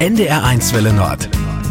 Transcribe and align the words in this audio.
NDR1 0.00 0.72
Welle 0.72 0.94
Nord. 0.94 1.28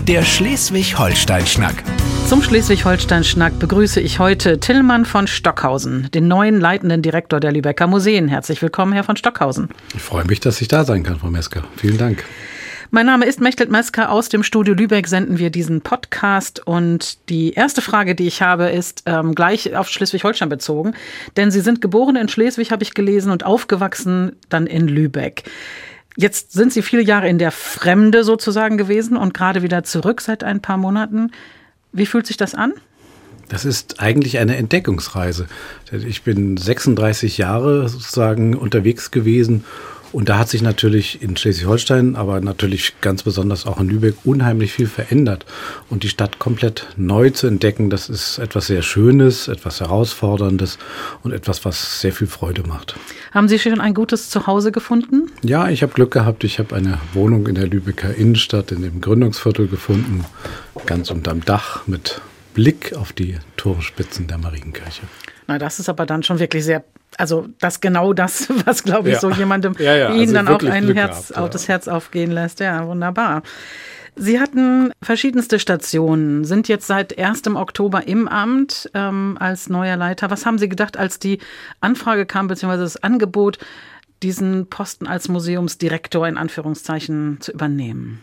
Der 0.07 0.21
Schleswig-Holstein-Schnack. 0.21 1.83
Zum 2.27 2.43
Schleswig-Holstein-Schnack 2.43 3.57
begrüße 3.57 3.99
ich 3.99 4.19
heute 4.19 4.59
Tillmann 4.59 5.05
von 5.05 5.25
Stockhausen, 5.25 6.11
den 6.13 6.27
neuen 6.27 6.59
leitenden 6.59 7.01
Direktor 7.01 7.39
der 7.39 7.51
Lübecker 7.51 7.87
Museen. 7.87 8.27
Herzlich 8.27 8.61
willkommen, 8.61 8.93
Herr 8.93 9.03
von 9.03 9.15
Stockhausen. 9.15 9.69
Ich 9.95 10.03
freue 10.03 10.25
mich, 10.25 10.39
dass 10.39 10.61
ich 10.61 10.67
da 10.67 10.85
sein 10.85 11.01
kann, 11.01 11.17
Frau 11.17 11.31
Mesker. 11.31 11.63
Vielen 11.77 11.97
Dank. 11.97 12.23
Mein 12.91 13.07
Name 13.07 13.25
ist 13.25 13.41
Mechtelt 13.41 13.71
Mesker. 13.71 14.11
Aus 14.11 14.29
dem 14.29 14.43
Studio 14.43 14.75
Lübeck 14.75 15.07
senden 15.07 15.39
wir 15.39 15.49
diesen 15.49 15.81
Podcast. 15.81 16.61
Und 16.67 17.17
die 17.29 17.53
erste 17.53 17.81
Frage, 17.81 18.13
die 18.13 18.27
ich 18.27 18.43
habe, 18.43 18.69
ist 18.69 19.01
ähm, 19.07 19.33
gleich 19.33 19.75
auf 19.75 19.89
Schleswig-Holstein 19.89 20.49
bezogen. 20.49 20.93
Denn 21.35 21.49
Sie 21.49 21.61
sind 21.61 21.81
geboren 21.81 22.15
in 22.15 22.29
Schleswig, 22.29 22.71
habe 22.71 22.83
ich 22.83 22.93
gelesen, 22.93 23.31
und 23.31 23.43
aufgewachsen 23.43 24.33
dann 24.49 24.67
in 24.67 24.87
Lübeck. 24.87 25.45
Jetzt 26.21 26.51
sind 26.51 26.73
Sie 26.73 26.81
viele 26.81 27.01
Jahre 27.01 27.29
in 27.29 27.37
der 27.37 27.49
Fremde 27.49 28.25
sozusagen 28.25 28.77
gewesen 28.77 29.15
und 29.15 29.33
gerade 29.33 29.61
wieder 29.61 29.85
zurück 29.85 30.19
seit 30.19 30.43
ein 30.43 30.61
paar 30.61 30.75
Monaten. 30.75 31.31
Wie 31.93 32.05
fühlt 32.05 32.27
sich 32.27 32.35
das 32.35 32.55
an? 32.55 32.73
Das 33.47 33.63
ist 33.63 34.01
eigentlich 34.01 34.37
eine 34.37 34.57
Entdeckungsreise. 34.57 35.47
Ich 35.93 36.23
bin 36.23 36.57
36 36.57 37.37
Jahre 37.37 37.87
sozusagen 37.87 38.53
unterwegs 38.53 39.11
gewesen 39.11 39.63
und 40.11 40.29
da 40.29 40.39
hat 40.39 40.49
sich 40.49 40.61
natürlich 40.61 41.21
in 41.21 41.37
Schleswig-Holstein, 41.37 42.15
aber 42.15 42.41
natürlich 42.41 42.99
ganz 43.01 43.23
besonders 43.23 43.65
auch 43.65 43.79
in 43.79 43.89
Lübeck 43.89 44.15
unheimlich 44.23 44.73
viel 44.73 44.87
verändert. 44.87 45.45
Und 45.89 46.03
die 46.03 46.09
Stadt 46.09 46.39
komplett 46.39 46.87
neu 46.97 47.29
zu 47.29 47.47
entdecken, 47.47 47.89
das 47.89 48.09
ist 48.09 48.39
etwas 48.39 48.67
sehr 48.67 48.81
Schönes, 48.81 49.47
etwas 49.47 49.79
Herausforderndes 49.79 50.79
und 51.23 51.31
etwas, 51.31 51.63
was 51.65 52.01
sehr 52.01 52.11
viel 52.11 52.27
Freude 52.27 52.63
macht. 52.67 52.95
Haben 53.31 53.47
Sie 53.47 53.59
schon 53.59 53.79
ein 53.79 53.93
gutes 53.93 54.29
Zuhause 54.29 54.71
gefunden? 54.71 55.31
Ja, 55.43 55.69
ich 55.69 55.83
habe 55.83 55.93
Glück 55.93 56.11
gehabt. 56.11 56.43
Ich 56.43 56.59
habe 56.59 56.75
eine 56.75 56.99
Wohnung 57.13 57.47
in 57.47 57.55
der 57.55 57.67
Lübecker 57.67 58.13
Innenstadt, 58.13 58.71
in 58.71 58.81
dem 58.81 59.01
Gründungsviertel 59.01 59.67
gefunden, 59.67 60.25
ganz 60.85 61.11
unterm 61.11 61.45
Dach 61.45 61.87
mit 61.87 62.21
Blick 62.53 62.93
auf 62.95 63.13
die 63.13 63.37
Turmspitzen 63.57 64.27
der 64.27 64.37
Marienkirche. 64.37 65.03
Na, 65.47 65.57
das 65.57 65.79
ist 65.79 65.89
aber 65.89 66.05
dann 66.05 66.23
schon 66.23 66.39
wirklich 66.39 66.63
sehr 66.65 66.83
also 67.17 67.47
das 67.59 67.81
genau 67.81 68.13
das, 68.13 68.47
was 68.65 68.83
glaube 68.83 69.09
ich 69.09 69.15
ja. 69.15 69.19
so 69.19 69.31
jemandem 69.31 69.75
ja, 69.79 69.95
ja, 69.95 70.09
Ihnen 70.09 70.19
also 70.21 70.33
dann 70.33 70.47
auch 70.47 70.63
ein 70.63 70.93
Herz, 70.93 71.29
gehabt, 71.29 71.37
auf 71.37 71.49
das 71.49 71.67
Herz 71.67 71.87
aufgehen 71.87 72.31
lässt. 72.31 72.59
Ja, 72.59 72.87
wunderbar. 72.87 73.43
Sie 74.15 74.39
hatten 74.39 74.91
verschiedenste 75.01 75.59
Stationen, 75.59 76.43
sind 76.43 76.67
jetzt 76.67 76.87
seit 76.87 77.17
1. 77.17 77.47
Oktober 77.55 78.05
im 78.05 78.27
Amt 78.27 78.89
ähm, 78.93 79.37
als 79.39 79.69
neuer 79.69 79.95
Leiter. 79.95 80.29
Was 80.29 80.45
haben 80.45 80.57
Sie 80.57 80.67
gedacht, 80.67 80.97
als 80.97 81.19
die 81.19 81.39
Anfrage 81.79 82.25
kam, 82.25 82.47
beziehungsweise 82.47 82.83
das 82.83 83.01
Angebot, 83.01 83.59
diesen 84.21 84.67
Posten 84.67 85.07
als 85.07 85.29
Museumsdirektor 85.29 86.27
in 86.27 86.37
Anführungszeichen 86.37 87.37
zu 87.39 87.53
übernehmen? 87.53 88.21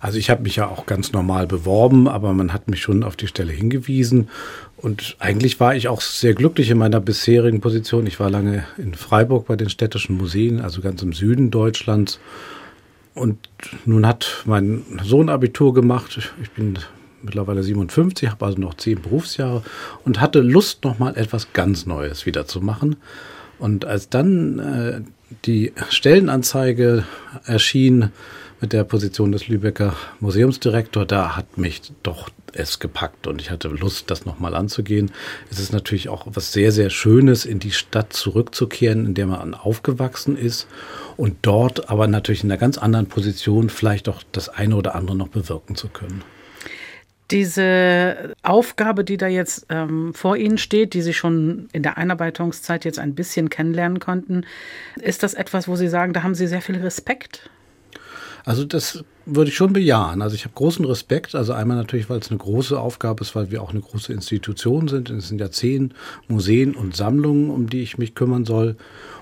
Also 0.00 0.18
ich 0.18 0.30
habe 0.30 0.42
mich 0.42 0.56
ja 0.56 0.68
auch 0.68 0.86
ganz 0.86 1.12
normal 1.12 1.46
beworben, 1.46 2.08
aber 2.08 2.32
man 2.32 2.52
hat 2.52 2.68
mich 2.68 2.82
schon 2.82 3.02
auf 3.02 3.16
die 3.16 3.26
Stelle 3.26 3.52
hingewiesen. 3.52 4.28
Und 4.76 5.16
eigentlich 5.18 5.60
war 5.60 5.74
ich 5.74 5.88
auch 5.88 6.00
sehr 6.00 6.34
glücklich 6.34 6.70
in 6.70 6.78
meiner 6.78 7.00
bisherigen 7.00 7.60
Position. 7.60 8.06
Ich 8.06 8.20
war 8.20 8.30
lange 8.30 8.64
in 8.76 8.94
Freiburg 8.94 9.46
bei 9.46 9.56
den 9.56 9.70
städtischen 9.70 10.16
Museen, 10.16 10.60
also 10.60 10.80
ganz 10.82 11.02
im 11.02 11.12
Süden 11.12 11.50
Deutschlands. 11.50 12.20
Und 13.14 13.48
nun 13.86 14.06
hat 14.06 14.42
mein 14.44 14.82
Sohn 15.02 15.28
Abitur 15.28 15.72
gemacht. 15.72 16.18
Ich 16.42 16.50
bin 16.50 16.78
mittlerweile 17.22 17.62
57, 17.62 18.28
habe 18.28 18.44
also 18.44 18.60
noch 18.60 18.74
zehn 18.74 19.00
Berufsjahre 19.00 19.62
und 20.04 20.20
hatte 20.20 20.40
Lust, 20.40 20.84
noch 20.84 20.98
mal 20.98 21.16
etwas 21.16 21.52
ganz 21.52 21.86
Neues 21.86 22.26
wieder 22.26 22.46
zu 22.46 22.60
machen. 22.60 22.96
Und 23.58 23.84
als 23.84 24.10
dann 24.10 24.58
äh, 24.58 25.00
die 25.44 25.72
Stellenanzeige 25.90 27.04
erschien, 27.44 28.10
mit 28.60 28.72
der 28.72 28.84
Position 28.84 29.30
des 29.30 29.48
Lübecker 29.48 29.94
Museumsdirektor, 30.20 31.04
da 31.04 31.36
hat 31.36 31.58
mich 31.58 31.82
doch 32.02 32.30
es 32.52 32.78
gepackt 32.78 33.26
und 33.26 33.40
ich 33.42 33.50
hatte 33.50 33.68
Lust, 33.68 34.10
das 34.10 34.24
nochmal 34.24 34.54
anzugehen. 34.54 35.10
Es 35.50 35.58
ist 35.58 35.72
natürlich 35.72 36.08
auch 36.08 36.26
was 36.30 36.52
sehr, 36.52 36.72
sehr 36.72 36.88
Schönes, 36.88 37.44
in 37.44 37.58
die 37.58 37.72
Stadt 37.72 38.12
zurückzukehren, 38.12 39.04
in 39.04 39.14
der 39.14 39.26
man 39.26 39.54
aufgewachsen 39.54 40.38
ist 40.38 40.66
und 41.18 41.36
dort 41.42 41.90
aber 41.90 42.06
natürlich 42.06 42.42
in 42.42 42.50
einer 42.50 42.58
ganz 42.58 42.78
anderen 42.78 43.06
Position 43.06 43.68
vielleicht 43.68 44.08
auch 44.08 44.22
das 44.32 44.48
eine 44.48 44.76
oder 44.76 44.94
andere 44.94 45.16
noch 45.16 45.28
bewirken 45.28 45.76
zu 45.76 45.88
können. 45.88 46.22
Diese 47.34 48.36
Aufgabe, 48.44 49.02
die 49.02 49.16
da 49.16 49.26
jetzt 49.26 49.66
ähm, 49.68 50.14
vor 50.14 50.36
Ihnen 50.36 50.56
steht, 50.56 50.94
die 50.94 51.02
Sie 51.02 51.12
schon 51.12 51.68
in 51.72 51.82
der 51.82 51.98
Einarbeitungszeit 51.98 52.84
jetzt 52.84 53.00
ein 53.00 53.16
bisschen 53.16 53.50
kennenlernen 53.50 53.98
konnten, 53.98 54.46
ist 55.00 55.24
das 55.24 55.34
etwas, 55.34 55.66
wo 55.66 55.74
Sie 55.74 55.88
sagen, 55.88 56.12
da 56.12 56.22
haben 56.22 56.36
Sie 56.36 56.46
sehr 56.46 56.62
viel 56.62 56.76
Respekt? 56.76 57.50
Also 58.44 58.64
das 58.64 59.04
würde 59.26 59.50
ich 59.50 59.56
schon 59.56 59.72
bejahen. 59.72 60.20
Also 60.20 60.34
ich 60.34 60.44
habe 60.44 60.54
großen 60.54 60.84
Respekt. 60.84 61.34
Also 61.34 61.54
einmal 61.54 61.78
natürlich, 61.78 62.10
weil 62.10 62.18
es 62.18 62.28
eine 62.28 62.38
große 62.38 62.78
Aufgabe 62.78 63.22
ist, 63.22 63.34
weil 63.34 63.50
wir 63.50 63.62
auch 63.62 63.70
eine 63.70 63.80
große 63.80 64.12
Institution 64.12 64.86
sind. 64.86 65.08
Es 65.08 65.28
sind 65.28 65.40
ja 65.40 65.50
zehn 65.50 65.94
Museen 66.28 66.74
und 66.74 66.94
Sammlungen, 66.94 67.48
um 67.48 67.70
die 67.70 67.82
ich 67.82 67.96
mich 67.96 68.14
kümmern 68.14 68.44
soll. 68.44 68.76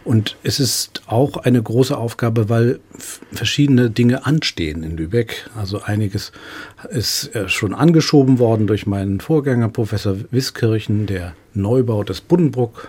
Und 0.05 0.37
es 0.43 0.59
ist 0.59 1.03
auch 1.06 1.37
eine 1.37 1.62
große 1.62 1.97
Aufgabe, 1.97 2.49
weil 2.49 2.81
verschiedene 2.99 3.91
Dinge 3.91 4.27
anstehen 4.27 4.82
in 4.82 4.97
Lübeck. 4.97 5.49
Also 5.56 5.82
einiges 5.82 6.32
ist 6.91 7.34
äh, 7.37 7.49
schon 7.49 7.75
angeschoben 7.75 8.41
worden 8.41 8.66
durch 8.66 8.87
meinen 8.87 9.21
Vorgänger, 9.21 9.69
Professor 9.69 10.16
Wiskirchen, 10.32 11.06
der 11.06 11.34
Neubau 11.55 12.03
des 12.03 12.21
Buddenbrook 12.21 12.88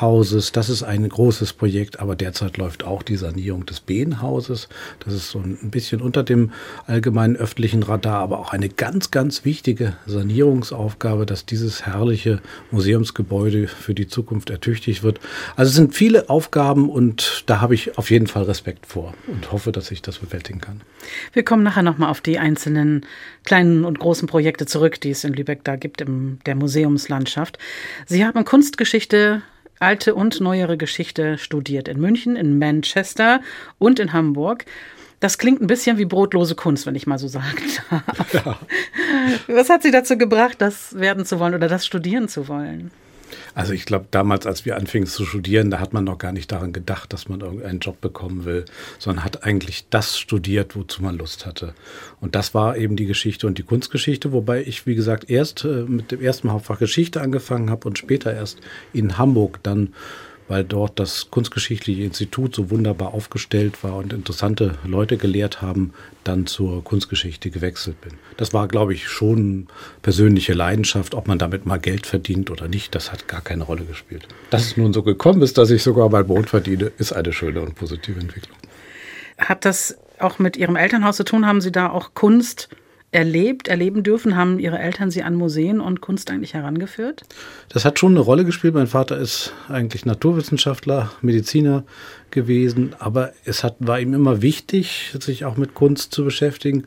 Hauses. 0.00 0.52
Das 0.52 0.68
ist 0.68 0.82
ein 0.82 1.08
großes 1.08 1.52
Projekt, 1.52 2.00
aber 2.00 2.16
derzeit 2.16 2.56
läuft 2.56 2.84
auch 2.84 3.02
die 3.02 3.16
Sanierung 3.16 3.66
des 3.66 3.80
Behnhauses. 3.80 4.68
Das 5.00 5.14
ist 5.14 5.30
so 5.30 5.38
ein 5.38 5.70
bisschen 5.70 6.00
unter 6.00 6.22
dem 6.22 6.52
allgemeinen 6.86 7.36
öffentlichen 7.36 7.82
Radar, 7.82 8.20
aber 8.20 8.38
auch 8.38 8.52
eine 8.52 8.68
ganz, 8.68 9.10
ganz 9.10 9.44
wichtige 9.44 9.96
Sanierungsaufgabe, 10.06 11.26
dass 11.26 11.46
dieses 11.46 11.86
herrliche 11.86 12.40
Museumsgebäude 12.70 13.68
für 13.68 13.94
die 13.94 14.08
Zukunft 14.08 14.50
ertüchtigt 14.50 15.02
wird. 15.02 15.20
Also 15.56 15.70
es 15.70 15.76
sind 15.76 15.94
viele 15.94 16.28
Aufgaben 16.28 16.88
und 16.88 17.44
da 17.46 17.60
habe 17.60 17.74
ich 17.74 17.98
auf 17.98 18.10
jeden 18.10 18.26
Fall 18.26 18.44
Respekt 18.44 18.86
vor 18.86 19.14
und 19.26 19.52
hoffe, 19.52 19.72
dass 19.72 19.90
ich 19.90 20.02
das 20.02 20.18
bewältigen 20.18 20.60
kann. 20.60 20.80
Wir 21.32 21.44
kommen 21.44 21.62
nachher 21.62 21.82
nochmal 21.82 22.10
auf 22.10 22.20
die 22.20 22.38
einzelnen 22.38 23.06
kleinen 23.44 23.84
und 23.84 23.98
großen 23.98 24.26
Projekte 24.26 24.66
zurück, 24.66 25.00
die 25.00 25.10
es 25.10 25.24
in 25.24 25.34
Lübeck 25.34 25.64
da 25.64 25.76
gibt, 25.76 26.00
in 26.00 26.40
der 26.46 26.54
Museumslandschaft. 26.54 27.58
Sie 28.06 28.24
haben 28.24 28.44
Kunstgeschichte 28.44 29.42
alte 29.80 30.14
und 30.14 30.40
neuere 30.40 30.76
Geschichte 30.76 31.38
studiert. 31.38 31.88
In 31.88 32.00
München, 32.00 32.36
in 32.36 32.58
Manchester 32.58 33.40
und 33.78 33.98
in 33.98 34.12
Hamburg. 34.12 34.64
Das 35.20 35.38
klingt 35.38 35.62
ein 35.62 35.66
bisschen 35.66 35.96
wie 35.96 36.04
brotlose 36.04 36.54
Kunst, 36.54 36.86
wenn 36.86 36.94
ich 36.94 37.06
mal 37.06 37.18
so 37.18 37.28
sagen 37.28 37.62
darf. 37.90 38.34
Ja. 38.34 38.58
Was 39.46 39.70
hat 39.70 39.82
Sie 39.82 39.90
dazu 39.90 40.18
gebracht, 40.18 40.56
das 40.58 40.98
werden 40.98 41.24
zu 41.24 41.38
wollen 41.38 41.54
oder 41.54 41.68
das 41.68 41.86
studieren 41.86 42.28
zu 42.28 42.48
wollen? 42.48 42.90
Also 43.54 43.72
ich 43.72 43.84
glaube, 43.84 44.06
damals, 44.10 44.46
als 44.46 44.64
wir 44.64 44.76
anfingen 44.76 45.06
zu 45.06 45.24
studieren, 45.24 45.70
da 45.70 45.80
hat 45.80 45.92
man 45.92 46.04
noch 46.04 46.18
gar 46.18 46.32
nicht 46.32 46.50
daran 46.50 46.72
gedacht, 46.72 47.12
dass 47.12 47.28
man 47.28 47.40
irgendeinen 47.40 47.80
Job 47.80 48.00
bekommen 48.00 48.44
will, 48.44 48.64
sondern 48.98 49.24
hat 49.24 49.44
eigentlich 49.44 49.86
das 49.90 50.18
studiert, 50.18 50.76
wozu 50.76 51.02
man 51.02 51.16
Lust 51.16 51.46
hatte. 51.46 51.74
Und 52.20 52.34
das 52.34 52.54
war 52.54 52.76
eben 52.76 52.96
die 52.96 53.06
Geschichte 53.06 53.46
und 53.46 53.58
die 53.58 53.62
Kunstgeschichte, 53.62 54.32
wobei 54.32 54.62
ich, 54.62 54.86
wie 54.86 54.94
gesagt, 54.94 55.30
erst 55.30 55.64
äh, 55.64 55.84
mit 55.86 56.10
dem 56.10 56.20
ersten 56.20 56.50
Hauptfach 56.50 56.78
Geschichte 56.78 57.20
angefangen 57.20 57.70
habe 57.70 57.88
und 57.88 57.98
später 57.98 58.32
erst 58.32 58.58
in 58.92 59.18
Hamburg 59.18 59.60
dann 59.62 59.94
weil 60.48 60.64
dort 60.64 60.98
das 60.98 61.30
Kunstgeschichtliche 61.30 62.02
Institut 62.02 62.54
so 62.54 62.70
wunderbar 62.70 63.14
aufgestellt 63.14 63.82
war 63.82 63.96
und 63.96 64.12
interessante 64.12 64.76
Leute 64.84 65.16
gelehrt 65.16 65.62
haben, 65.62 65.92
dann 66.22 66.46
zur 66.46 66.84
Kunstgeschichte 66.84 67.50
gewechselt 67.50 68.00
bin. 68.00 68.12
Das 68.36 68.52
war, 68.52 68.68
glaube 68.68 68.94
ich, 68.94 69.08
schon 69.08 69.68
persönliche 70.02 70.52
Leidenschaft. 70.52 71.14
Ob 71.14 71.28
man 71.28 71.38
damit 71.38 71.66
mal 71.66 71.78
Geld 71.78 72.06
verdient 72.06 72.50
oder 72.50 72.68
nicht, 72.68 72.94
das 72.94 73.12
hat 73.12 73.28
gar 73.28 73.40
keine 73.40 73.64
Rolle 73.64 73.84
gespielt. 73.84 74.28
Dass 74.50 74.66
es 74.66 74.76
nun 74.76 74.92
so 74.92 75.02
gekommen 75.02 75.42
ist, 75.42 75.58
dass 75.58 75.70
ich 75.70 75.82
sogar 75.82 76.08
mein 76.10 76.26
Brot 76.26 76.50
verdiene, 76.50 76.92
ist 76.98 77.12
eine 77.12 77.32
schöne 77.32 77.60
und 77.60 77.74
positive 77.74 78.20
Entwicklung. 78.20 78.56
Hat 79.38 79.64
das 79.64 79.98
auch 80.18 80.38
mit 80.38 80.56
Ihrem 80.56 80.76
Elternhaus 80.76 81.16
zu 81.16 81.24
tun? 81.24 81.46
Haben 81.46 81.60
Sie 81.60 81.72
da 81.72 81.90
auch 81.90 82.14
Kunst 82.14 82.68
erlebt, 83.14 83.68
erleben 83.68 84.02
dürfen? 84.02 84.36
Haben 84.36 84.58
Ihre 84.58 84.78
Eltern 84.78 85.10
Sie 85.10 85.22
an 85.22 85.34
Museen 85.34 85.80
und 85.80 86.00
Kunst 86.00 86.30
eigentlich 86.30 86.54
herangeführt? 86.54 87.22
Das 87.68 87.84
hat 87.84 87.98
schon 87.98 88.12
eine 88.12 88.20
Rolle 88.20 88.44
gespielt. 88.44 88.74
Mein 88.74 88.86
Vater 88.86 89.16
ist 89.18 89.52
eigentlich 89.68 90.04
Naturwissenschaftler, 90.04 91.12
Mediziner 91.22 91.84
gewesen, 92.30 92.94
aber 92.98 93.32
es 93.44 93.62
hat, 93.62 93.76
war 93.78 94.00
ihm 94.00 94.12
immer 94.12 94.42
wichtig, 94.42 95.14
sich 95.20 95.44
auch 95.44 95.56
mit 95.56 95.74
Kunst 95.74 96.12
zu 96.12 96.24
beschäftigen. 96.24 96.84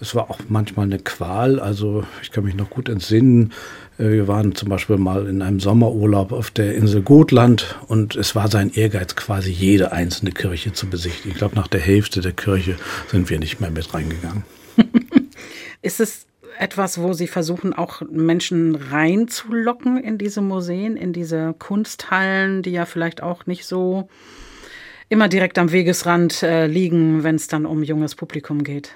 Es 0.00 0.14
war 0.14 0.30
auch 0.30 0.40
manchmal 0.48 0.86
eine 0.86 0.98
Qual. 0.98 1.60
Also 1.60 2.04
ich 2.22 2.32
kann 2.32 2.44
mich 2.44 2.56
noch 2.56 2.68
gut 2.68 2.88
entsinnen. 2.88 3.52
Äh, 3.98 4.10
wir 4.10 4.28
waren 4.28 4.54
zum 4.54 4.68
Beispiel 4.68 4.98
mal 4.98 5.26
in 5.26 5.40
einem 5.40 5.60
Sommerurlaub 5.60 6.32
auf 6.32 6.50
der 6.50 6.74
Insel 6.74 7.02
Gotland 7.02 7.76
und 7.86 8.16
es 8.16 8.34
war 8.34 8.48
sein 8.48 8.72
Ehrgeiz, 8.74 9.16
quasi 9.16 9.50
jede 9.50 9.92
einzelne 9.92 10.32
Kirche 10.32 10.72
zu 10.72 10.86
besichtigen. 10.88 11.30
Ich 11.32 11.38
glaube, 11.38 11.54
nach 11.54 11.68
der 11.68 11.80
Hälfte 11.80 12.20
der 12.20 12.32
Kirche 12.32 12.76
sind 13.10 13.30
wir 13.30 13.38
nicht 13.38 13.60
mehr 13.60 13.70
mit 13.70 13.94
reingegangen. 13.94 14.44
Ist 15.82 16.00
es 16.00 16.26
etwas, 16.58 17.00
wo 17.00 17.12
Sie 17.12 17.26
versuchen, 17.26 17.74
auch 17.74 18.02
Menschen 18.02 18.74
reinzulocken 18.74 19.98
in 20.02 20.18
diese 20.18 20.40
Museen, 20.40 20.96
in 20.96 21.12
diese 21.12 21.54
Kunsthallen, 21.58 22.62
die 22.62 22.70
ja 22.70 22.86
vielleicht 22.86 23.22
auch 23.22 23.46
nicht 23.46 23.66
so 23.66 24.08
immer 25.08 25.28
direkt 25.28 25.58
am 25.58 25.72
Wegesrand 25.72 26.42
äh, 26.42 26.66
liegen, 26.66 27.22
wenn 27.22 27.34
es 27.34 27.48
dann 27.48 27.66
um 27.66 27.82
junges 27.82 28.14
Publikum 28.14 28.64
geht. 28.64 28.90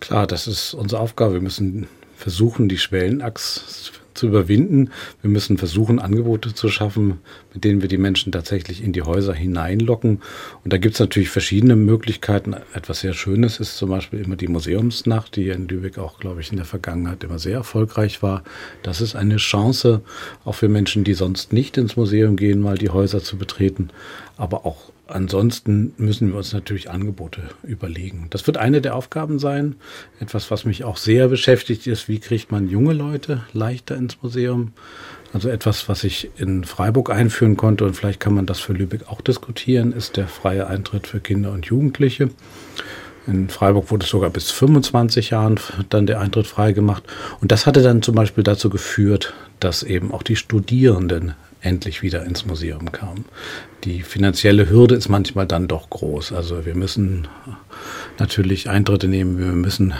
Klar, 0.00 0.26
das 0.26 0.46
ist 0.46 0.74
unsere 0.74 1.00
Aufgabe. 1.00 1.34
Wir 1.34 1.40
müssen 1.40 1.86
versuchen, 2.16 2.68
die 2.68 2.78
Schwellenachs 2.78 3.92
überwinden. 4.24 4.90
Wir 5.22 5.30
müssen 5.30 5.58
versuchen, 5.58 5.98
Angebote 5.98 6.54
zu 6.54 6.68
schaffen, 6.68 7.18
mit 7.52 7.64
denen 7.64 7.82
wir 7.82 7.88
die 7.88 7.98
Menschen 7.98 8.32
tatsächlich 8.32 8.82
in 8.82 8.92
die 8.92 9.02
Häuser 9.02 9.34
hineinlocken. 9.34 10.22
Und 10.64 10.72
da 10.72 10.78
gibt 10.78 10.94
es 10.94 11.00
natürlich 11.00 11.30
verschiedene 11.30 11.76
Möglichkeiten. 11.76 12.54
Etwas 12.72 13.00
sehr 13.00 13.12
Schönes 13.12 13.60
ist 13.60 13.76
zum 13.76 13.90
Beispiel 13.90 14.20
immer 14.20 14.36
die 14.36 14.48
Museumsnacht, 14.48 15.36
die 15.36 15.48
in 15.48 15.68
Lübeck 15.68 15.98
auch, 15.98 16.18
glaube 16.18 16.40
ich, 16.40 16.50
in 16.50 16.56
der 16.56 16.66
Vergangenheit 16.66 17.22
immer 17.24 17.38
sehr 17.38 17.56
erfolgreich 17.56 18.22
war. 18.22 18.42
Das 18.82 19.00
ist 19.00 19.14
eine 19.14 19.36
Chance, 19.36 20.02
auch 20.44 20.54
für 20.54 20.68
Menschen, 20.68 21.04
die 21.04 21.14
sonst 21.14 21.52
nicht 21.52 21.76
ins 21.76 21.96
Museum 21.96 22.36
gehen, 22.36 22.60
mal 22.60 22.78
die 22.78 22.90
Häuser 22.90 23.22
zu 23.22 23.36
betreten, 23.36 23.90
aber 24.36 24.64
auch 24.66 24.93
Ansonsten 25.06 25.92
müssen 25.98 26.28
wir 26.28 26.36
uns 26.36 26.54
natürlich 26.54 26.90
Angebote 26.90 27.42
überlegen. 27.62 28.28
Das 28.30 28.46
wird 28.46 28.56
eine 28.56 28.80
der 28.80 28.96
Aufgaben 28.96 29.38
sein. 29.38 29.76
Etwas, 30.18 30.50
was 30.50 30.64
mich 30.64 30.84
auch 30.84 30.96
sehr 30.96 31.28
beschäftigt, 31.28 31.86
ist, 31.86 32.08
wie 32.08 32.20
kriegt 32.20 32.50
man 32.50 32.70
junge 32.70 32.94
Leute 32.94 33.44
leichter 33.52 33.96
ins 33.96 34.22
Museum? 34.22 34.72
Also 35.34 35.50
etwas, 35.50 35.88
was 35.88 36.04
ich 36.04 36.30
in 36.36 36.64
Freiburg 36.64 37.10
einführen 37.10 37.56
konnte 37.56 37.84
und 37.84 37.94
vielleicht 37.94 38.20
kann 38.20 38.34
man 38.34 38.46
das 38.46 38.60
für 38.60 38.72
Lübeck 38.72 39.08
auch 39.08 39.20
diskutieren, 39.20 39.92
ist 39.92 40.16
der 40.16 40.28
freie 40.28 40.68
Eintritt 40.68 41.06
für 41.06 41.20
Kinder 41.20 41.52
und 41.52 41.66
Jugendliche. 41.66 42.30
In 43.26 43.48
Freiburg 43.48 43.90
wurde 43.90 44.06
sogar 44.06 44.30
bis 44.30 44.50
25 44.50 45.30
Jahren 45.30 45.58
dann 45.88 46.06
der 46.06 46.20
Eintritt 46.20 46.46
frei 46.46 46.72
gemacht. 46.72 47.02
Und 47.40 47.52
das 47.52 47.66
hatte 47.66 47.82
dann 47.82 48.02
zum 48.02 48.14
Beispiel 48.14 48.44
dazu 48.44 48.70
geführt, 48.70 49.34
dass 49.60 49.82
eben 49.82 50.12
auch 50.12 50.22
die 50.22 50.36
Studierenden 50.36 51.34
endlich 51.64 52.02
wieder 52.02 52.24
ins 52.24 52.44
Museum 52.46 52.92
kam. 52.92 53.24
Die 53.84 54.02
finanzielle 54.02 54.68
Hürde 54.68 54.94
ist 54.94 55.08
manchmal 55.08 55.46
dann 55.46 55.68
doch 55.68 55.90
groß. 55.90 56.32
Also 56.32 56.66
wir 56.66 56.74
müssen 56.74 57.28
natürlich 58.18 58.68
Eintritte 58.68 59.08
nehmen, 59.08 59.38
wir 59.38 59.46
müssen 59.46 59.94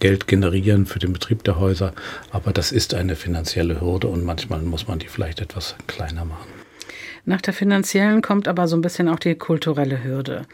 Geld 0.00 0.26
generieren 0.26 0.86
für 0.86 0.98
den 0.98 1.12
Betrieb 1.12 1.44
der 1.44 1.58
Häuser, 1.58 1.92
aber 2.30 2.52
das 2.52 2.72
ist 2.72 2.94
eine 2.94 3.16
finanzielle 3.16 3.80
Hürde 3.80 4.08
und 4.08 4.24
manchmal 4.24 4.60
muss 4.60 4.88
man 4.88 4.98
die 4.98 5.08
vielleicht 5.08 5.40
etwas 5.40 5.76
kleiner 5.86 6.24
machen. 6.24 6.60
Nach 7.26 7.40
der 7.40 7.52
finanziellen 7.52 8.22
kommt 8.22 8.48
aber 8.48 8.66
so 8.66 8.76
ein 8.76 8.80
bisschen 8.80 9.08
auch 9.08 9.18
die 9.18 9.34
kulturelle 9.34 10.02
Hürde. 10.02 10.46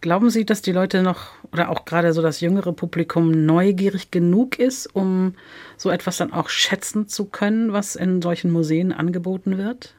Glauben 0.00 0.30
Sie, 0.30 0.44
dass 0.44 0.62
die 0.62 0.72
Leute 0.72 1.02
noch 1.02 1.30
oder 1.52 1.70
auch 1.70 1.84
gerade 1.84 2.12
so 2.12 2.22
das 2.22 2.40
jüngere 2.40 2.72
Publikum 2.72 3.46
neugierig 3.46 4.10
genug 4.10 4.58
ist, 4.58 4.86
um 4.94 5.34
so 5.76 5.90
etwas 5.90 6.16
dann 6.16 6.32
auch 6.32 6.48
schätzen 6.48 7.08
zu 7.08 7.26
können, 7.26 7.72
was 7.72 7.94
in 7.94 8.20
solchen 8.20 8.50
Museen 8.50 8.92
angeboten 8.92 9.58
wird? 9.58 9.94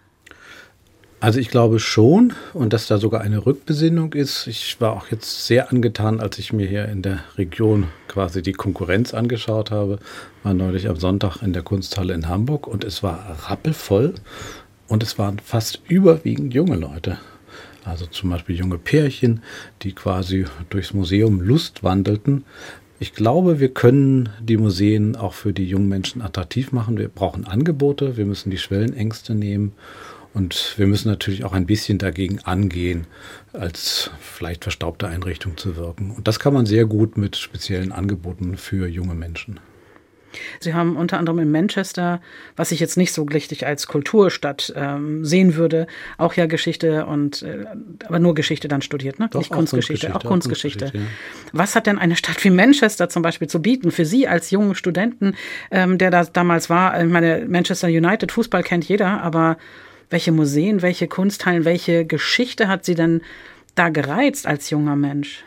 Also 1.22 1.40
ich 1.42 1.50
glaube 1.50 1.80
schon 1.80 2.32
und 2.54 2.72
dass 2.72 2.88
da 2.88 2.98
sogar 2.98 3.20
eine 3.20 3.46
Rückbesinnung 3.46 4.14
ist. 4.14 4.48
Ich 4.48 4.80
war 4.80 4.94
auch 4.94 5.12
jetzt 5.12 5.46
sehr 5.46 5.70
angetan, 5.70 6.22
als 6.22 6.40
ich 6.40 6.54
mir 6.54 6.66
hier 6.66 6.88
in 6.88 7.02
der 7.02 7.20
Region 7.38 7.88
quasi 8.08 8.42
die 8.42 8.54
Konkurrenz 8.54 9.14
angeschaut 9.14 9.70
habe. 9.70 10.00
War 10.44 10.54
neulich 10.54 10.88
am 10.88 10.96
Sonntag 10.96 11.42
in 11.42 11.52
der 11.52 11.62
Kunsthalle 11.62 12.14
in 12.14 12.30
Hamburg 12.30 12.68
und 12.68 12.86
es 12.86 13.04
war 13.04 13.38
rappelvoll 13.50 14.14
und 14.88 15.04
es 15.04 15.20
waren 15.20 15.40
fast 15.40 15.82
überwiegend 15.90 16.54
junge 16.54 16.78
Leute. 16.78 17.18
Also 17.84 18.06
zum 18.06 18.30
Beispiel 18.30 18.56
junge 18.56 18.78
Pärchen, 18.78 19.44
die 19.82 19.92
quasi 19.92 20.46
durchs 20.70 20.94
Museum 20.94 21.42
Lust 21.42 21.84
wandelten. 21.84 22.46
Ich 23.02 23.14
glaube, 23.14 23.60
wir 23.60 23.74
können 23.74 24.30
die 24.42 24.58
Museen 24.58 25.18
auch 25.18 25.34
für 25.34 25.52
die 25.52 25.68
jungen 25.68 25.90
Menschen 25.90 26.22
attraktiv 26.22 26.72
machen. 26.72 26.98
Wir 26.98 27.10
brauchen 27.10 27.46
Angebote, 27.46 28.16
wir 28.16 28.26
müssen 28.26 28.52
die 28.52 28.58
Schwellenängste 28.58 29.36
nehmen 29.36 29.74
und 30.34 30.74
wir 30.78 30.88
müssen 30.88 31.10
natürlich 31.10 31.44
auch 31.44 31.54
ein 31.54 31.66
bisschen 31.66 31.98
dagegen 31.98 32.40
angehen, 32.40 33.08
als 33.54 34.12
vielleicht 34.20 34.64
verstaubte 34.64 35.08
Einrichtung 35.08 35.58
zu 35.58 35.76
wirken. 35.76 36.12
Und 36.12 36.28
das 36.28 36.40
kann 36.40 36.54
man 36.54 36.66
sehr 36.66 36.86
gut 36.86 37.18
mit 37.18 37.36
speziellen 37.36 37.92
Angeboten 37.92 38.58
für 38.58 38.88
junge 38.88 39.16
Menschen. 39.16 39.60
Sie 40.60 40.74
haben 40.74 40.96
unter 40.96 41.18
anderem 41.18 41.40
in 41.40 41.52
Manchester, 41.52 42.22
was 42.56 42.72
ich 42.72 42.80
jetzt 42.80 42.98
nicht 42.98 43.14
so 43.14 43.24
richtig 43.24 43.66
als 43.66 43.88
Kulturstadt 43.88 44.72
ähm, 44.76 45.26
sehen 45.26 45.56
würde, 45.56 45.88
auch 46.18 46.34
ja 46.34 46.46
Geschichte 46.46 47.06
und 47.06 47.42
äh, 47.42 47.66
aber 48.06 48.20
nur 48.20 48.36
Geschichte 48.36 48.68
dann 48.68 48.82
studiert, 48.82 49.20
ne? 49.20 49.28
Doch, 49.32 49.40
nicht 49.40 49.52
Kunstgeschichte, 49.52 50.16
auch 50.16 50.24
Kunstgeschichte. 50.24 50.86
Auch 50.86 50.92
Kunstgeschichte 50.92 51.46
ja. 51.48 51.54
Was 51.60 51.76
hat 51.76 51.88
denn 51.88 51.98
eine 51.98 52.16
Stadt 52.16 52.44
wie 52.44 52.52
Manchester 52.52 53.10
zum 53.10 53.24
Beispiel 53.24 53.48
zu 53.48 53.62
bieten 53.62 53.92
für 53.92 54.06
Sie 54.06 54.28
als 54.28 54.52
jungen 54.52 54.76
Studenten, 54.76 55.36
ähm, 55.72 55.98
der 55.98 56.12
da 56.12 56.24
damals 56.26 56.70
war? 56.70 57.02
Ich 57.02 57.10
meine, 57.10 57.46
Manchester 57.48 57.88
United 57.88 58.32
Fußball 58.32 58.64
kennt 58.64 58.88
jeder, 58.88 59.22
aber 59.24 59.58
welche 60.10 60.32
Museen, 60.32 60.82
welche 60.82 61.08
Kunsthallen, 61.08 61.66
welche 61.66 62.06
Geschichte 62.06 62.68
hat 62.68 62.86
sie 62.86 62.96
denn 62.96 63.22
da 63.76 63.90
gereizt 63.90 64.48
als 64.48 64.70
junger 64.70 64.96
Mensch? 64.96 65.44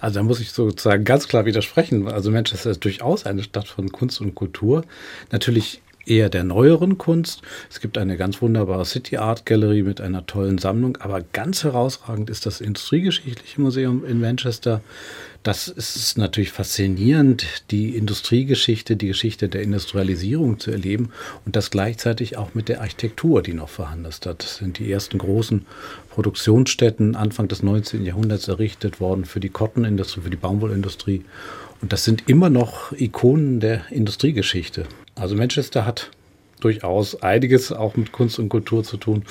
Also 0.00 0.18
da 0.18 0.22
muss 0.24 0.40
ich 0.40 0.50
sozusagen 0.50 1.04
ganz 1.04 1.28
klar 1.28 1.44
widersprechen. 1.46 2.08
Also 2.08 2.30
Manchester 2.30 2.70
ist 2.70 2.84
durchaus 2.84 3.24
eine 3.24 3.42
Stadt 3.42 3.68
von 3.68 3.92
Kunst 3.92 4.20
und 4.20 4.34
Kultur. 4.34 4.84
Natürlich 5.30 5.80
eher 6.06 6.28
der 6.28 6.44
neueren 6.44 6.98
Kunst. 6.98 7.42
Es 7.70 7.80
gibt 7.80 7.96
eine 7.98 8.16
ganz 8.16 8.42
wunderbare 8.42 8.84
City 8.84 9.18
Art 9.18 9.46
Gallery 9.46 9.82
mit 9.82 10.00
einer 10.00 10.26
tollen 10.26 10.58
Sammlung, 10.58 10.96
aber 10.96 11.22
ganz 11.32 11.62
herausragend 11.62 12.30
ist 12.30 12.46
das 12.46 12.60
Industriegeschichtliche 12.60 13.60
Museum 13.60 14.04
in 14.04 14.20
Manchester. 14.20 14.80
Das 15.42 15.68
ist 15.68 16.18
natürlich 16.18 16.52
faszinierend, 16.52 17.46
die 17.70 17.96
Industriegeschichte, 17.96 18.96
die 18.96 19.06
Geschichte 19.06 19.48
der 19.48 19.62
Industrialisierung 19.62 20.58
zu 20.60 20.70
erleben 20.70 21.12
und 21.46 21.56
das 21.56 21.70
gleichzeitig 21.70 22.36
auch 22.36 22.52
mit 22.52 22.68
der 22.68 22.82
Architektur, 22.82 23.42
die 23.42 23.54
noch 23.54 23.70
vorhanden 23.70 24.04
ist. 24.04 24.26
Das 24.26 24.56
sind 24.56 24.78
die 24.78 24.92
ersten 24.92 25.16
großen 25.16 25.64
Produktionsstätten 26.10 27.16
Anfang 27.16 27.48
des 27.48 27.62
19. 27.62 28.04
Jahrhunderts 28.04 28.48
errichtet 28.48 29.00
worden 29.00 29.24
für 29.24 29.40
die 29.40 29.48
Kottenindustrie, 29.48 30.20
für 30.20 30.30
die 30.30 30.36
Baumwollindustrie. 30.36 31.24
Und 31.80 31.94
das 31.94 32.04
sind 32.04 32.28
immer 32.28 32.50
noch 32.50 32.92
Ikonen 32.92 33.60
der 33.60 33.90
Industriegeschichte. 33.90 34.84
Also 35.14 35.36
Manchester 35.36 35.86
hat 35.86 36.10
durchaus 36.60 37.22
einiges 37.22 37.72
auch 37.72 37.96
mit 37.96 38.12
Kunst 38.12 38.38
und 38.38 38.48
Kultur 38.48 38.84
zu 38.84 38.96
tun. 38.96 39.24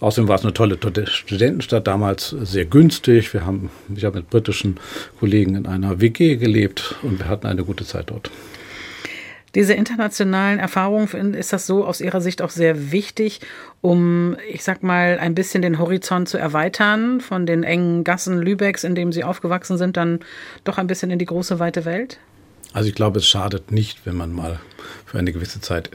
Außerdem 0.00 0.28
war 0.28 0.36
es 0.36 0.42
eine 0.42 0.54
tolle 0.54 0.78
Studentenstadt, 1.06 1.86
damals 1.86 2.30
sehr 2.30 2.64
günstig. 2.64 3.32
Wir 3.32 3.46
haben, 3.46 3.70
ich 3.94 4.04
habe 4.04 4.18
mit 4.18 4.30
britischen 4.30 4.78
Kollegen 5.18 5.54
in 5.54 5.66
einer 5.66 6.00
WG 6.00 6.36
gelebt 6.36 6.96
und 7.02 7.18
wir 7.18 7.28
hatten 7.28 7.46
eine 7.46 7.64
gute 7.64 7.84
Zeit 7.84 8.10
dort. 8.10 8.30
Diese 9.56 9.74
internationalen 9.74 10.60
Erfahrungen, 10.60 11.34
ist 11.34 11.52
das 11.52 11.66
so 11.66 11.84
aus 11.84 12.00
Ihrer 12.00 12.20
Sicht 12.20 12.40
auch 12.40 12.50
sehr 12.50 12.92
wichtig, 12.92 13.40
um, 13.80 14.36
ich 14.48 14.62
sag 14.62 14.84
mal, 14.84 15.18
ein 15.18 15.34
bisschen 15.34 15.60
den 15.60 15.80
Horizont 15.80 16.28
zu 16.28 16.38
erweitern, 16.38 17.20
von 17.20 17.46
den 17.46 17.64
engen 17.64 18.04
Gassen 18.04 18.40
Lübecks, 18.40 18.84
in 18.84 18.94
dem 18.94 19.10
Sie 19.10 19.24
aufgewachsen 19.24 19.76
sind, 19.76 19.96
dann 19.96 20.20
doch 20.62 20.78
ein 20.78 20.86
bisschen 20.86 21.10
in 21.10 21.18
die 21.18 21.26
große, 21.26 21.58
weite 21.58 21.84
Welt? 21.84 22.20
Also 22.72 22.88
ich 22.88 22.94
glaube, 22.94 23.18
es 23.18 23.26
schadet 23.26 23.72
nicht, 23.72 24.06
wenn 24.06 24.16
man 24.16 24.32
mal 24.32 24.60
für 25.04 25.18
eine 25.18 25.32
gewisse 25.32 25.60
Zeit 25.60 25.90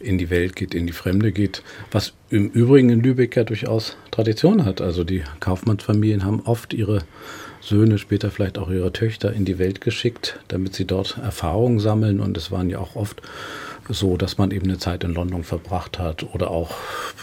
in 0.00 0.18
die 0.18 0.30
Welt 0.30 0.56
geht, 0.56 0.74
in 0.74 0.86
die 0.86 0.92
Fremde 0.92 1.32
geht, 1.32 1.62
was 1.90 2.12
im 2.30 2.48
Übrigen 2.50 2.90
in 2.90 3.00
Lübeck 3.00 3.36
ja 3.36 3.44
durchaus 3.44 3.96
Tradition 4.10 4.64
hat. 4.64 4.80
Also 4.80 5.04
die 5.04 5.22
Kaufmannsfamilien 5.40 6.24
haben 6.24 6.40
oft 6.44 6.72
ihre 6.72 7.02
Söhne, 7.60 7.98
später 7.98 8.30
vielleicht 8.30 8.58
auch 8.58 8.70
ihre 8.70 8.92
Töchter 8.92 9.32
in 9.32 9.44
die 9.44 9.58
Welt 9.58 9.80
geschickt, 9.80 10.38
damit 10.48 10.74
sie 10.74 10.84
dort 10.84 11.18
Erfahrungen 11.18 11.80
sammeln. 11.80 12.20
Und 12.20 12.36
es 12.36 12.50
waren 12.50 12.70
ja 12.70 12.78
auch 12.78 12.94
oft 12.94 13.22
so, 13.88 14.16
dass 14.16 14.38
man 14.38 14.50
eben 14.50 14.66
eine 14.66 14.78
Zeit 14.78 15.02
in 15.02 15.14
London 15.14 15.44
verbracht 15.44 15.98
hat. 15.98 16.22
Oder 16.34 16.50
auch 16.50 16.70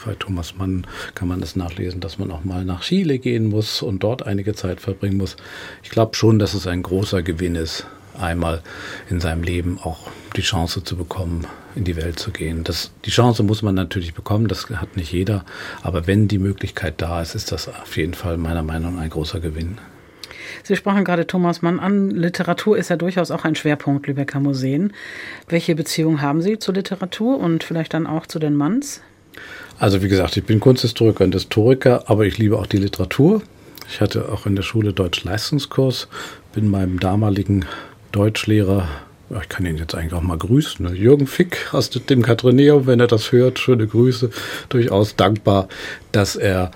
bei 0.06 0.16
Thomas 0.16 0.56
Mann 0.58 0.86
kann 1.14 1.28
man 1.28 1.42
es 1.42 1.56
nachlesen, 1.56 2.02
dass 2.02 2.18
man 2.18 2.32
auch 2.32 2.44
mal 2.44 2.66
nach 2.66 2.82
Chile 2.82 3.20
gehen 3.20 3.46
muss 3.46 3.82
und 3.82 4.04
dort 4.04 4.26
einige 4.26 4.54
Zeit 4.54 4.82
verbringen 4.82 5.18
muss. 5.18 5.38
Ich 5.84 5.90
glaube 5.90 6.16
schon, 6.16 6.40
dass 6.40 6.54
es 6.54 6.68
ein 6.68 6.84
großer 6.84 7.24
Gewinn 7.24 7.56
ist, 7.56 7.86
einmal 8.20 8.62
in 9.10 9.20
seinem 9.20 9.44
Leben 9.44 9.80
auch 9.82 10.08
die 10.36 10.42
Chance 10.42 10.84
zu 10.84 10.96
bekommen, 10.96 11.48
in 11.76 11.84
die 11.84 11.96
Welt 11.96 12.20
zu 12.20 12.32
gehen. 12.32 12.64
Das, 12.64 12.92
die 13.06 13.12
Chance 13.12 13.44
muss 13.44 13.62
man 13.62 13.76
natürlich 13.76 14.14
bekommen, 14.14 14.48
das 14.48 14.70
hat 14.70 14.98
nicht 14.98 15.12
jeder. 15.12 15.46
Aber 15.82 16.08
wenn 16.08 16.28
die 16.28 16.40
Möglichkeit 16.40 16.96
da 16.98 17.22
ist, 17.22 17.36
ist 17.36 17.52
das 17.52 17.68
auf 17.68 17.98
jeden 17.98 18.14
Fall 18.14 18.38
meiner 18.38 18.64
Meinung 18.64 18.96
nach 18.96 19.02
ein 19.02 19.10
großer 19.10 19.40
Gewinn. 19.40 19.78
Sie 20.64 20.76
sprachen 20.76 21.04
gerade 21.04 21.28
Thomas 21.28 21.62
Mann 21.62 21.80
an. 21.80 22.10
Literatur 22.10 22.78
ist 22.78 22.90
ja 22.90 22.96
durchaus 22.96 23.32
auch 23.32 23.44
ein 23.44 23.56
Schwerpunkt 23.56 24.08
Lübecker 24.08 24.40
Museen. 24.40 24.94
Welche 25.48 25.76
Beziehung 25.76 26.22
haben 26.22 26.42
Sie 26.42 26.60
zur 26.60 26.74
Literatur 26.74 27.40
und 27.40 27.64
vielleicht 27.64 27.94
dann 27.94 28.08
auch 28.08 28.26
zu 28.26 28.40
den 28.40 28.56
Manns? 28.56 29.02
Also 29.80 30.02
wie 30.02 30.08
gesagt, 30.08 30.38
ich 30.38 30.44
bin 30.44 30.60
Kunsthistoriker 30.60 31.24
und 31.24 31.34
Historiker, 31.34 32.04
aber 32.08 32.26
ich 32.26 32.38
liebe 32.38 32.58
auch 32.58 32.68
die 32.68 32.78
Literatur. 32.78 33.42
Ich 33.90 34.02
hatte 34.02 34.32
auch 34.32 34.46
in 34.46 34.56
der 34.56 34.64
Schule 34.64 34.94
Deutsch-Leistungskurs, 34.94 36.08
bin 36.54 36.70
meinem 36.70 37.00
damaligen 37.00 37.66
Deutschlehrer 38.12 38.88
ich 39.42 39.50
kann 39.50 39.66
ihn 39.66 39.78
jetzt 39.78 39.96
eigentlich 39.96 40.14
auch 40.14 40.22
mal 40.22 40.38
grüßen. 40.38 40.86
Ne? 40.86 40.94
Jürgen 40.94 41.28
Fick 41.28 41.74
aus 41.74 41.90
dem 41.90 42.22
Katrineum, 42.22 42.86
wenn 42.86 43.00
er 43.00 43.08
das 43.08 43.32
hört, 43.32 43.60
schöne 43.60 43.88
Grüße. 43.88 44.30
Durchaus 44.70 45.16
dankbar, 45.16 45.68
dass 46.12 46.36
er 46.36 46.72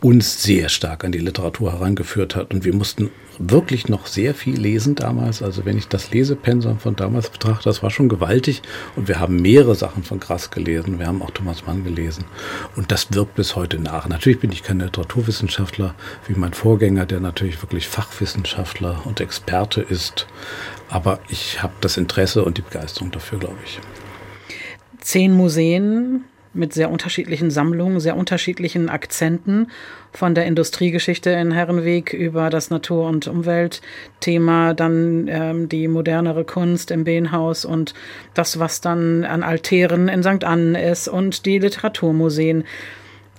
uns 0.00 0.42
sehr 0.42 0.68
stark 0.68 1.04
an 1.04 1.12
die 1.12 1.18
Literatur 1.18 1.72
herangeführt 1.72 2.36
hat. 2.36 2.52
Und 2.52 2.64
wir 2.64 2.74
mussten 2.74 3.10
wirklich 3.38 3.88
noch 3.88 4.06
sehr 4.06 4.34
viel 4.34 4.58
lesen 4.58 4.94
damals. 4.94 5.42
Also 5.42 5.64
wenn 5.64 5.78
ich 5.78 5.88
das 5.88 6.10
Lesepensum 6.10 6.78
von 6.78 6.96
damals 6.96 7.30
betrachte, 7.30 7.64
das 7.64 7.82
war 7.82 7.90
schon 7.90 8.08
gewaltig. 8.08 8.62
Und 8.96 9.08
wir 9.08 9.20
haben 9.20 9.36
mehrere 9.36 9.74
Sachen 9.74 10.02
von 10.02 10.20
Grass 10.20 10.50
gelesen. 10.50 10.98
Wir 10.98 11.06
haben 11.06 11.22
auch 11.22 11.30
Thomas 11.30 11.66
Mann 11.66 11.84
gelesen. 11.84 12.24
Und 12.76 12.92
das 12.92 13.12
wirkt 13.12 13.34
bis 13.34 13.56
heute 13.56 13.78
nach. 13.78 14.08
Natürlich 14.08 14.40
bin 14.40 14.52
ich 14.52 14.62
kein 14.62 14.80
Literaturwissenschaftler 14.80 15.94
wie 16.26 16.34
mein 16.34 16.54
Vorgänger, 16.54 17.06
der 17.06 17.20
natürlich 17.20 17.62
wirklich 17.62 17.88
Fachwissenschaftler 17.88 19.02
und 19.04 19.20
Experte 19.20 19.80
ist. 19.80 20.26
Aber 20.88 21.18
ich 21.28 21.62
habe 21.62 21.74
das 21.80 21.96
Interesse 21.96 22.44
und 22.44 22.58
die 22.58 22.62
Begeisterung 22.62 23.10
dafür, 23.10 23.38
glaube 23.38 23.58
ich. 23.64 23.80
Zehn 25.00 25.34
Museen 25.34 26.24
mit 26.54 26.72
sehr 26.72 26.90
unterschiedlichen 26.90 27.50
Sammlungen, 27.50 28.00
sehr 28.00 28.16
unterschiedlichen 28.16 28.88
Akzenten, 28.88 29.68
von 30.12 30.34
der 30.34 30.46
Industriegeschichte 30.46 31.30
in 31.30 31.50
Herrenweg 31.50 32.12
über 32.12 32.48
das 32.48 32.70
Natur- 32.70 33.08
und 33.08 33.26
Umweltthema, 33.26 34.72
dann 34.72 35.26
ähm, 35.28 35.68
die 35.68 35.88
modernere 35.88 36.44
Kunst 36.44 36.92
im 36.92 37.04
Behnhaus 37.04 37.64
und 37.64 37.94
das, 38.32 38.60
was 38.60 38.80
dann 38.80 39.24
an 39.24 39.42
Altären 39.42 40.08
in 40.08 40.22
St. 40.22 40.44
Annen 40.44 40.76
ist 40.76 41.08
und 41.08 41.46
die 41.46 41.58
Literaturmuseen. 41.58 42.64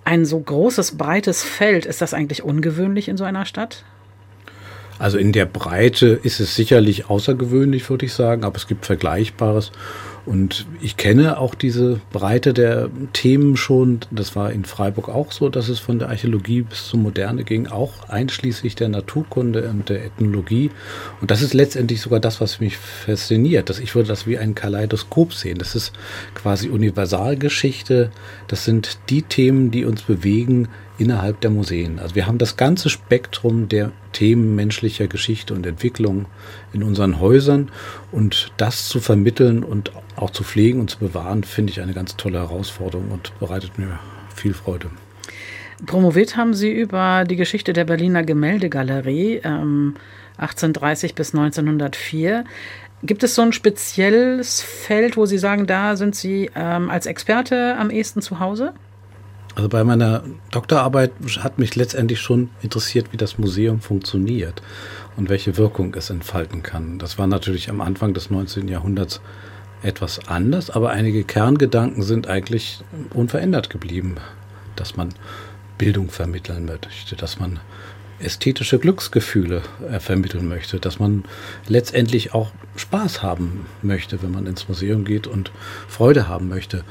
Ein 0.04 0.26
so 0.26 0.40
großes, 0.40 0.98
breites 0.98 1.44
Feld, 1.44 1.86
ist 1.86 2.02
das 2.02 2.14
eigentlich 2.14 2.44
ungewöhnlich 2.44 3.08
in 3.08 3.18
so 3.18 3.24
einer 3.24 3.46
Stadt? 3.46 3.86
Also 5.00 5.18
in 5.18 5.32
der 5.32 5.46
Breite 5.46 6.20
ist 6.24 6.40
es 6.40 6.56
sicherlich 6.56 7.10
außergewöhnlich, 7.10 7.90
würde 7.90 8.06
ich 8.06 8.14
sagen, 8.14 8.44
aber 8.44 8.56
es 8.56 8.68
gibt 8.68 8.86
Vergleichbares. 8.86 9.72
Und 10.26 10.66
ich 10.82 10.98
kenne 10.98 11.38
auch 11.38 11.54
diese 11.54 12.00
Breite 12.12 12.54
der 12.54 12.90
Themen 13.14 13.58
schon. 13.58 14.00
Das 14.12 14.36
war 14.36 14.52
in 14.52 14.66
Freiburg 14.66 15.10
auch 15.10 15.32
so, 15.32 15.50
dass 15.50 15.70
es 15.70 15.80
von 15.80 16.00
der 16.00 16.10
Archäologie 16.10 16.62
bis 16.64 16.88
zur 16.88 17.00
Moderne 17.00 17.44
ging, 17.44 17.68
auch 17.68 18.10
einschließlich 18.10 18.76
der 18.76 18.90
Naturkunde 18.90 19.70
und 19.70 19.90
der 19.90 20.04
Ethnologie. 20.04 20.72
Und 21.22 21.32
das 21.32 21.42
ist 21.42 21.54
letztendlich 21.54 22.02
sogar 22.02 22.20
das, 22.20 22.42
was 22.42 22.60
mich 22.60 22.78
fasziniert. 22.78 23.70
Dass 23.70 23.80
ich 23.80 23.94
würde 23.94 24.10
das 24.10 24.26
wie 24.26 24.38
ein 24.38 24.56
Kaleidoskop 24.56 25.34
sehen. 25.34 25.60
Das 25.60 25.76
ist 25.76 25.94
quasi 26.34 26.70
Universalgeschichte. 26.70 28.12
Das 28.48 28.66
sind 28.66 28.98
die 29.10 29.22
Themen, 29.22 29.70
die 29.70 29.86
uns 29.86 30.02
bewegen, 30.02 30.70
innerhalb 30.98 31.42
der 31.42 31.50
Museen. 31.50 32.00
Also 32.00 32.16
wir 32.16 32.28
haben 32.28 32.38
das 32.38 32.58
ganze 32.58 32.90
Spektrum 32.90 33.68
der 33.68 33.92
Themen 34.12 34.56
menschlicher 34.56 35.08
Geschichte 35.08 35.54
und 35.54 35.66
Entwicklung 35.66 36.26
in 36.74 36.84
unseren 36.84 37.20
Häusern 37.20 37.70
und 38.12 38.52
das 38.58 38.88
zu 38.88 39.00
vermitteln 39.00 39.64
und 39.64 39.92
auch 40.16 40.30
zu 40.30 40.44
pflegen 40.44 40.80
und 40.80 40.90
zu 40.90 41.00
bewahren, 41.00 41.44
finde 41.44 41.72
ich 41.72 41.82
eine 41.82 41.94
ganz 41.94 42.16
tolle 42.16 42.40
Herausforderung 42.40 43.12
und 43.12 43.38
bereitet 43.40 43.78
mir 43.78 44.00
viel 44.34 44.54
Freude. 44.54 44.90
Promoviert 45.86 46.38
haben 46.38 46.54
Sie 46.54 46.72
über 46.72 47.26
die 47.26 47.36
Geschichte 47.36 47.74
der 47.74 47.84
Berliner 47.84 48.24
Gemäldegalerie 48.24 49.42
ähm, 49.44 49.96
1830 50.38 51.16
bis 51.16 51.34
1904. 51.34 52.46
Gibt 53.04 53.24
es 53.24 53.36
so 53.36 53.42
ein 53.42 53.52
spezielles 53.52 54.62
Feld, 54.62 55.18
wo 55.18 55.26
Sie 55.26 55.38
sagen, 55.38 55.68
da 55.68 55.96
sind 55.98 56.16
Sie 56.16 56.50
ähm, 56.56 56.90
als 56.90 57.06
Experte 57.06 57.76
am 57.78 57.90
ehesten 57.90 58.22
zu 58.22 58.40
Hause? 58.40 58.74
Also 59.56 59.70
bei 59.70 59.86
meiner 59.86 60.24
Doktorarbeit 60.52 61.12
hat 61.40 61.60
mich 61.60 61.76
letztendlich 61.76 62.20
schon 62.20 62.50
interessiert, 62.62 63.14
wie 63.14 63.18
das 63.18 63.38
Museum 63.38 63.80
funktioniert 63.80 64.62
und 65.16 65.30
welche 65.30 65.58
Wirkung 65.58 65.96
es 65.96 66.10
entfalten 66.10 66.62
kann. 66.62 67.00
Das 67.00 67.18
war 67.18 67.26
natürlich 67.26 67.70
am 67.70 67.80
Anfang 67.80 68.14
des 68.14 68.30
19. 68.30 68.68
Jahrhunderts 68.68 69.22
etwas 69.82 70.28
anders, 70.28 70.70
aber 70.70 70.90
einige 70.90 71.24
Kerngedanken 71.24 72.04
sind 72.04 72.28
eigentlich 72.28 72.80
unverändert 73.14 73.70
geblieben, 73.70 74.16
dass 74.76 74.98
man 74.98 75.14
Bildung 75.78 76.10
vermitteln 76.10 76.66
möchte, 76.66 77.16
dass 77.16 77.40
man 77.40 77.60
ästhetische 78.20 78.80
Glücksgefühle 78.80 79.62
äh, 79.90 80.00
vermitteln 80.00 80.48
möchte, 80.48 80.80
dass 80.80 81.00
man 81.00 81.26
letztendlich 81.68 82.34
auch 82.34 82.52
Spaß 82.76 83.22
haben 83.22 83.66
möchte, 83.82 84.22
wenn 84.24 84.32
man 84.32 84.48
ins 84.48 84.68
Museum 84.68 85.06
geht 85.06 85.28
und 85.28 85.52
Freude 85.88 86.28
haben 86.28 86.48
möchte 86.48 86.84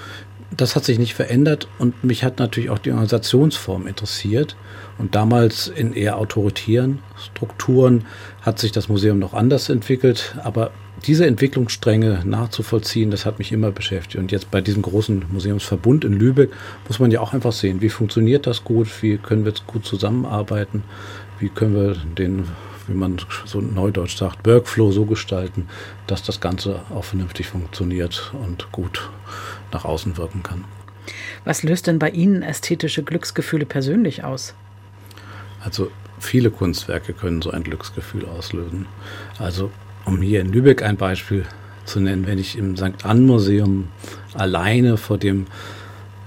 das 0.57 0.77
hat 0.77 0.85
sich 0.85 0.99
nicht 0.99 1.15
verändert 1.15 1.69
und 1.79 2.05
mich 2.05 2.25
hat 2.25 2.39
natürlich 2.39 2.71
auch 2.71 2.79
die 2.79 2.91
Organisationsform 2.91 3.87
interessiert. 3.87 4.57
Und 4.99 5.15
damals 5.15 5.67
in 5.67 5.93
eher 5.93 6.19
autoritären 6.19 7.01
Strukturen 7.17 8.05
hat 8.43 8.59
sich 8.59 8.71
das 8.71 8.89
Museum 8.89 9.19
noch 9.19 9.35
anders 9.35 9.69
entwickelt. 9.69 10.37
Aber 10.45 10.71
diese 11.07 11.27
Entwicklungsstränge 11.27 12.23
nachzuvollziehen, 12.25 13.11
das 13.11 13.27
hat 13.27 13.39
mich 13.39 13.53
immer 13.53 13.73
beschäftigt. 13.73 14.17
Und 14.17 14.33
jetzt 14.33 14.51
bei 14.51 14.61
diesem 14.61 14.83
großen 14.83 15.25
Museumsverbund 15.33 16.05
in 16.05 16.13
Lübeck 16.13 16.51
muss 16.87 17.01
man 17.01 17.11
ja 17.11 17.21
auch 17.21 17.33
einfach 17.33 17.53
sehen, 17.53 17.81
wie 17.81 17.89
funktioniert 17.89 18.47
das 18.47 18.65
gut, 18.65 18.89
wie 19.03 19.19
können 19.19 19.45
wir 19.45 19.51
jetzt 19.51 19.67
gut 19.67 19.85
zusammenarbeiten, 19.85 20.85
wie 21.41 21.49
können 21.49 21.75
wir 21.75 21.97
den 22.17 22.47
wie 22.87 22.95
man 22.95 23.17
so 23.47 23.61
neudeutsch 23.61 24.17
sagt, 24.17 24.47
Workflow 24.47 24.93
so 24.93 25.07
gestalten, 25.07 25.69
dass 26.07 26.23
das 26.23 26.41
Ganze 26.41 26.83
auch 26.95 27.05
vernünftig 27.05 27.47
funktioniert 27.47 28.33
und 28.43 28.71
gut 28.73 29.11
nach 29.75 29.85
außen 29.85 30.17
wirken 30.17 30.43
kann. 30.43 30.65
Was 31.45 31.63
löst 31.63 31.87
denn 31.87 31.99
bei 31.99 32.11
Ihnen 32.11 32.43
ästhetische 32.43 33.03
Glücksgefühle 33.03 33.67
persönlich 33.67 34.25
aus? 34.25 34.55
Also 35.63 35.91
viele 36.19 36.51
Kunstwerke 36.51 37.13
können 37.13 37.43
so 37.43 37.51
ein 37.51 37.65
Glücksgefühl 37.65 38.27
auslösen. 38.27 38.87
Also 39.39 39.71
um 40.07 40.23
hier 40.23 40.41
in 40.41 40.53
Lübeck 40.53 40.83
ein 40.83 40.97
Beispiel 40.97 41.45
zu 41.85 42.01
nennen, 42.01 42.27
wenn 42.27 42.39
ich 42.39 42.57
im 42.57 42.77
St. 42.77 43.05
Ann 43.05 43.27
Museum 43.27 43.89
alleine 44.35 44.97
vor 44.97 45.19
dem 45.19 45.47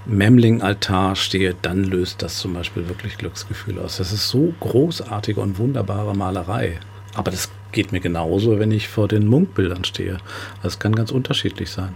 Memling-Altar 0.06 1.16
stehe, 1.16 1.56
dann 1.62 1.84
löst 1.84 2.22
das 2.22 2.38
zum 2.38 2.54
Beispiel 2.54 2.88
wirklich 2.88 3.18
Glücksgefühle 3.18 3.82
aus. 3.82 3.98
Das 3.98 4.14
ist 4.14 4.30
so 4.30 4.54
großartige 4.60 5.42
und 5.42 5.58
wunderbare 5.58 6.16
Malerei. 6.16 6.80
Aber 7.16 7.32
das 7.32 7.50
geht 7.72 7.92
mir 7.92 8.00
genauso, 8.00 8.60
wenn 8.60 8.72
ich 8.72 8.88
vor 8.88 9.08
den 9.08 9.28
Munkbildern 9.28 9.84
stehe. 9.84 10.20
Das 10.64 10.80
kann 10.80 10.96
ganz 10.96 11.12
unterschiedlich 11.12 11.72
sein. 11.72 11.94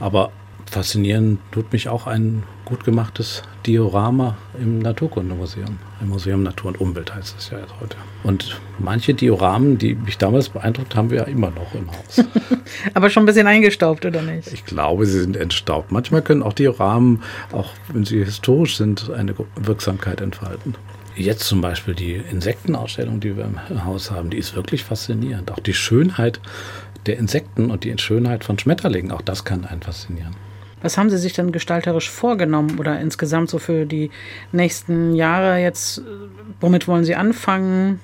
Aber 0.00 0.32
faszinieren 0.72 1.38
tut 1.50 1.72
mich 1.72 1.88
auch 1.88 2.06
ein 2.06 2.42
gut 2.64 2.84
gemachtes 2.84 3.42
Diorama 3.66 4.36
im 4.58 4.78
Naturkundemuseum. 4.78 5.78
Im 6.00 6.08
Museum 6.08 6.42
Natur 6.42 6.68
und 6.68 6.80
Umwelt 6.80 7.14
heißt 7.14 7.36
es 7.38 7.50
ja 7.50 7.58
jetzt 7.58 7.74
heute. 7.80 7.96
Und 8.24 8.60
manche 8.78 9.12
Dioramen, 9.12 9.76
die 9.76 9.94
mich 9.94 10.16
damals 10.16 10.48
beeindruckt 10.48 10.96
haben, 10.96 11.10
wir 11.10 11.18
ja 11.18 11.24
immer 11.24 11.50
noch 11.50 11.74
im 11.74 11.88
Haus. 11.90 12.24
Aber 12.94 13.10
schon 13.10 13.24
ein 13.24 13.26
bisschen 13.26 13.46
eingestaubt, 13.46 14.04
oder 14.06 14.22
nicht? 14.22 14.52
Ich 14.52 14.64
glaube, 14.64 15.04
sie 15.04 15.20
sind 15.20 15.36
entstaubt. 15.36 15.92
Manchmal 15.92 16.22
können 16.22 16.42
auch 16.42 16.54
Dioramen, 16.54 17.22
auch 17.52 17.70
wenn 17.92 18.04
sie 18.04 18.24
historisch 18.24 18.78
sind, 18.78 19.10
eine 19.10 19.34
Wirksamkeit 19.56 20.22
entfalten. 20.22 20.74
Jetzt 21.14 21.44
zum 21.44 21.60
Beispiel 21.60 21.94
die 21.94 22.14
Insektenausstellung, 22.14 23.20
die 23.20 23.36
wir 23.36 23.44
im 23.44 23.84
Haus 23.84 24.10
haben, 24.10 24.30
die 24.30 24.38
ist 24.38 24.56
wirklich 24.56 24.84
faszinierend. 24.84 25.52
Auch 25.52 25.60
die 25.60 25.74
Schönheit 25.74 26.40
der 27.04 27.18
Insekten 27.18 27.70
und 27.70 27.84
die 27.84 27.94
Schönheit 27.98 28.44
von 28.44 28.58
Schmetterlingen, 28.58 29.12
auch 29.12 29.20
das 29.20 29.44
kann 29.44 29.66
einen 29.66 29.82
faszinieren. 29.82 30.34
Was 30.82 30.98
haben 30.98 31.10
Sie 31.10 31.18
sich 31.18 31.32
denn 31.32 31.52
gestalterisch 31.52 32.10
vorgenommen 32.10 32.78
oder 32.78 33.00
insgesamt 33.00 33.50
so 33.50 33.58
für 33.58 33.86
die 33.86 34.10
nächsten 34.50 35.14
Jahre 35.14 35.58
jetzt? 35.58 36.02
Womit 36.60 36.88
wollen 36.88 37.04
Sie 37.04 37.14
anfangen? 37.14 38.00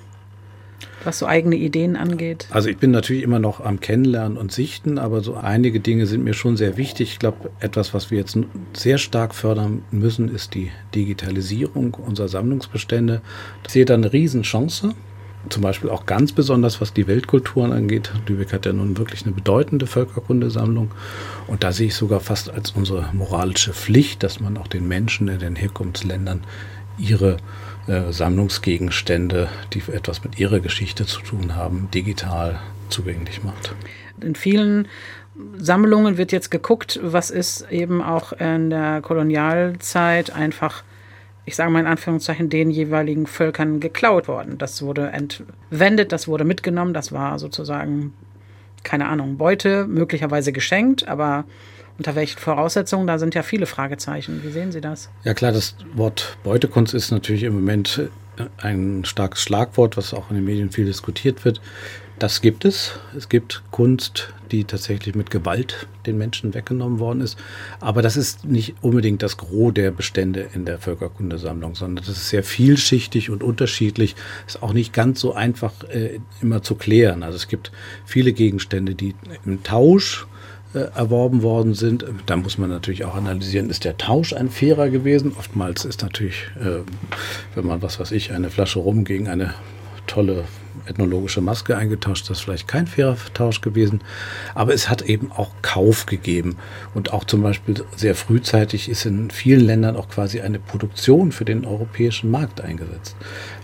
was 1.05 1.19
so 1.19 1.27
eigene 1.27 1.57
Ideen 1.57 1.97
angeht? 1.97 2.47
Also 2.51 2.69
ich 2.69 2.79
bin 2.79 2.91
natürlich 2.91 3.23
immer 3.23 3.39
noch 3.39 3.61
am 3.61 3.81
Kennenlernen 3.81 4.37
und 4.37 4.53
Sichten, 4.53 4.99
aber 4.99 5.21
so 5.21 5.35
einige 5.35 5.81
Dinge 5.81 6.07
sind 6.07 6.25
mir 6.25 6.35
schon 6.35 6.57
sehr 6.57 6.77
wichtig. 6.77 7.13
Ich 7.13 7.19
glaube, 7.19 7.51
etwas, 7.61 7.95
was 7.95 8.11
wir 8.11 8.19
jetzt 8.19 8.39
sehr 8.75 8.99
stark 8.99 9.35
fördern 9.35 9.83
müssen, 9.91 10.29
ist 10.29 10.55
die 10.55 10.71
Digitalisierung 10.95 11.95
unserer 11.95 12.29
Sammlungsbestände. 12.29 13.23
Ich 13.65 13.73
sehe 13.73 13.85
da 13.85 13.95
eine 13.95 14.13
Riesenchance 14.13 14.95
zum 15.51 15.63
Beispiel 15.63 15.91
auch 15.91 16.07
ganz 16.07 16.33
besonders, 16.33 16.81
was 16.81 16.93
die 16.93 17.07
Weltkulturen 17.07 17.73
angeht. 17.73 18.13
Lübeck 18.27 18.53
hat 18.53 18.67
ja 18.67 18.73
nun 18.73 18.99
wirklich 18.99 19.25
eine 19.25 19.35
bedeutende 19.35 19.87
Völkerkundesammlung. 19.87 20.91
Und 21.47 21.65
da 21.65 21.73
sehe 21.73 21.89
ich 21.89 21.95
sogar 21.95 22.21
fast 22.21 22.51
als 22.51 22.71
unsere 22.73 23.09
moralische 23.13 23.73
Pflicht, 23.73 24.23
dass 24.23 24.41
man 24.41 24.57
auch 24.57 24.69
den 24.69 24.87
Menschen 24.89 25.29
in 25.29 25.39
den 25.39 25.57
Herkunftsländern 25.57 26.45
ihre 26.99 27.39
äh, 27.87 28.13
Sammlungsgegenstände, 28.13 29.49
die 29.73 29.83
etwas 29.93 30.25
mit 30.25 30.39
ihrer 30.39 30.61
Geschichte 30.61 31.07
zu 31.07 31.21
tun 31.21 31.55
haben, 31.57 31.89
digital 31.95 32.61
zugänglich 32.89 33.43
macht. 33.45 33.75
In 34.21 34.35
vielen 34.35 34.89
Sammlungen 35.57 36.17
wird 36.17 36.33
jetzt 36.33 36.51
geguckt, 36.51 36.99
was 37.03 37.31
ist 37.31 37.71
eben 37.71 38.03
auch 38.03 38.33
in 38.33 38.71
der 38.71 39.01
Kolonialzeit 39.03 40.31
einfach 40.31 40.83
ich 41.49 41.57
sage 41.57 41.71
mal 41.71 41.81
in 41.81 41.87
Anführungszeichen, 41.87 42.51
den 42.51 42.71
jeweiligen 42.71 43.27
Völkern 43.27 43.81
geklaut 43.81 44.29
worden. 44.29 44.59
Das 44.59 44.83
wurde 44.83 45.09
entwendet, 45.09 46.13
das 46.13 46.29
wurde 46.29 46.45
mitgenommen, 46.45 46.93
das 46.93 47.11
war 47.11 47.39
sozusagen, 47.39 48.13
keine 48.85 49.09
Ahnung, 49.09 49.39
Beute, 49.39 49.87
möglicherweise 49.87 50.53
geschenkt, 50.53 51.09
aber 51.09 51.45
unter 51.97 52.15
welchen 52.15 52.39
Voraussetzungen? 52.39 53.07
Da 53.07 53.19
sind 53.19 53.35
ja 53.35 53.43
viele 53.43 53.67
Fragezeichen. 53.67 54.43
Wie 54.45 54.51
sehen 54.51 54.71
Sie 54.73 54.81
das? 54.81 55.09
Ja 55.25 55.35
klar, 55.35 55.51
das 55.51 55.75
Wort 55.95 56.37
Beutekunst 56.45 56.95
ist 56.95 57.11
natürlich 57.11 57.43
im 57.43 57.55
Moment 57.55 58.09
ein 58.59 59.05
starkes 59.05 59.43
Schlagwort, 59.43 59.97
was 59.97 60.15
auch 60.15 60.31
in 60.31 60.37
den 60.37 60.45
Medien 60.45 60.71
viel 60.71 60.85
diskutiert 60.85 61.45
wird. 61.45 61.61
Das 62.19 62.41
gibt 62.41 62.65
es. 62.65 62.99
Es 63.17 63.29
gibt 63.29 63.63
Kunst, 63.71 64.33
die 64.51 64.65
tatsächlich 64.65 65.15
mit 65.15 65.31
Gewalt 65.31 65.87
den 66.05 66.19
Menschen 66.19 66.53
weggenommen 66.53 66.99
worden 66.99 67.21
ist. 67.21 67.39
Aber 67.79 68.03
das 68.03 68.17
ist 68.17 68.45
nicht 68.45 68.75
unbedingt 68.81 69.23
das 69.23 69.37
Gros 69.37 69.73
der 69.73 69.93
Bestände 69.93 70.49
in 70.53 70.65
der 70.65 70.79
Völkerkundesammlung, 70.79 71.77
sondern 71.77 72.05
das 72.05 72.17
ist 72.17 72.29
sehr 72.29 72.43
vielschichtig 72.43 73.31
und 73.31 73.45
unterschiedlich. 73.45 74.17
Ist 74.49 74.65
auch 74.65 74.73
nicht 74.73 74.93
ganz 74.93 75.21
so 75.21 75.33
einfach 75.33 75.73
äh, 75.91 76.19
immer 76.43 76.63
zu 76.63 76.75
klären. 76.75 77.23
Also 77.23 77.37
es 77.37 77.47
gibt 77.47 77.71
viele 78.05 78.33
Gegenstände, 78.33 78.97
die 78.97 79.15
im 79.45 79.63
Tausch 79.63 80.27
äh, 80.75 80.81
erworben 80.97 81.43
worden 81.43 81.75
sind. 81.75 82.05
Da 82.27 82.37
muss 82.37 82.59
man 82.59 82.69
natürlich 82.69 83.05
auch 83.05 83.15
analysieren, 83.15 83.71
ist 83.71 83.85
der 83.85 83.97
Tausch 83.97 84.33
ein 84.33 84.51
fairer 84.51 84.91
gewesen? 84.91 85.35
Oftmals 85.39 85.85
ist 85.85 86.03
natürlich, 86.03 86.49
äh, 86.61 86.81
wenn 87.55 87.67
man, 87.67 87.81
was 87.81 88.01
weiß 88.01 88.11
ich, 88.11 88.33
eine 88.33 88.51
Flasche 88.51 88.81
rum 88.81 89.05
gegen 89.05 89.29
eine 89.29 89.55
tolle 90.09 90.47
ethnologische 90.87 91.41
Maske 91.41 91.77
eingetauscht. 91.77 92.29
Das 92.29 92.39
ist 92.39 92.45
vielleicht 92.45 92.69
kein 92.69 92.87
fairer 92.87 93.17
Tausch 93.35 93.61
gewesen. 93.61 94.01
Aber 94.55 94.75
es 94.75 94.89
hat 94.89 95.03
eben 95.03 95.33
auch 95.33 95.51
Kauf 95.63 96.07
gegeben. 96.07 96.57
Und 96.95 97.13
auch 97.13 97.25
zum 97.25 97.43
Beispiel 97.43 97.85
sehr 97.97 98.15
frühzeitig 98.15 98.89
ist 98.89 99.07
in 99.07 99.31
vielen 99.31 99.61
Ländern 99.61 99.97
auch 99.97 100.09
quasi 100.09 100.41
eine 100.41 100.59
Produktion 100.59 101.33
für 101.33 101.45
den 101.45 101.65
europäischen 101.65 102.31
Markt 102.31 102.61
eingesetzt. 102.61 103.17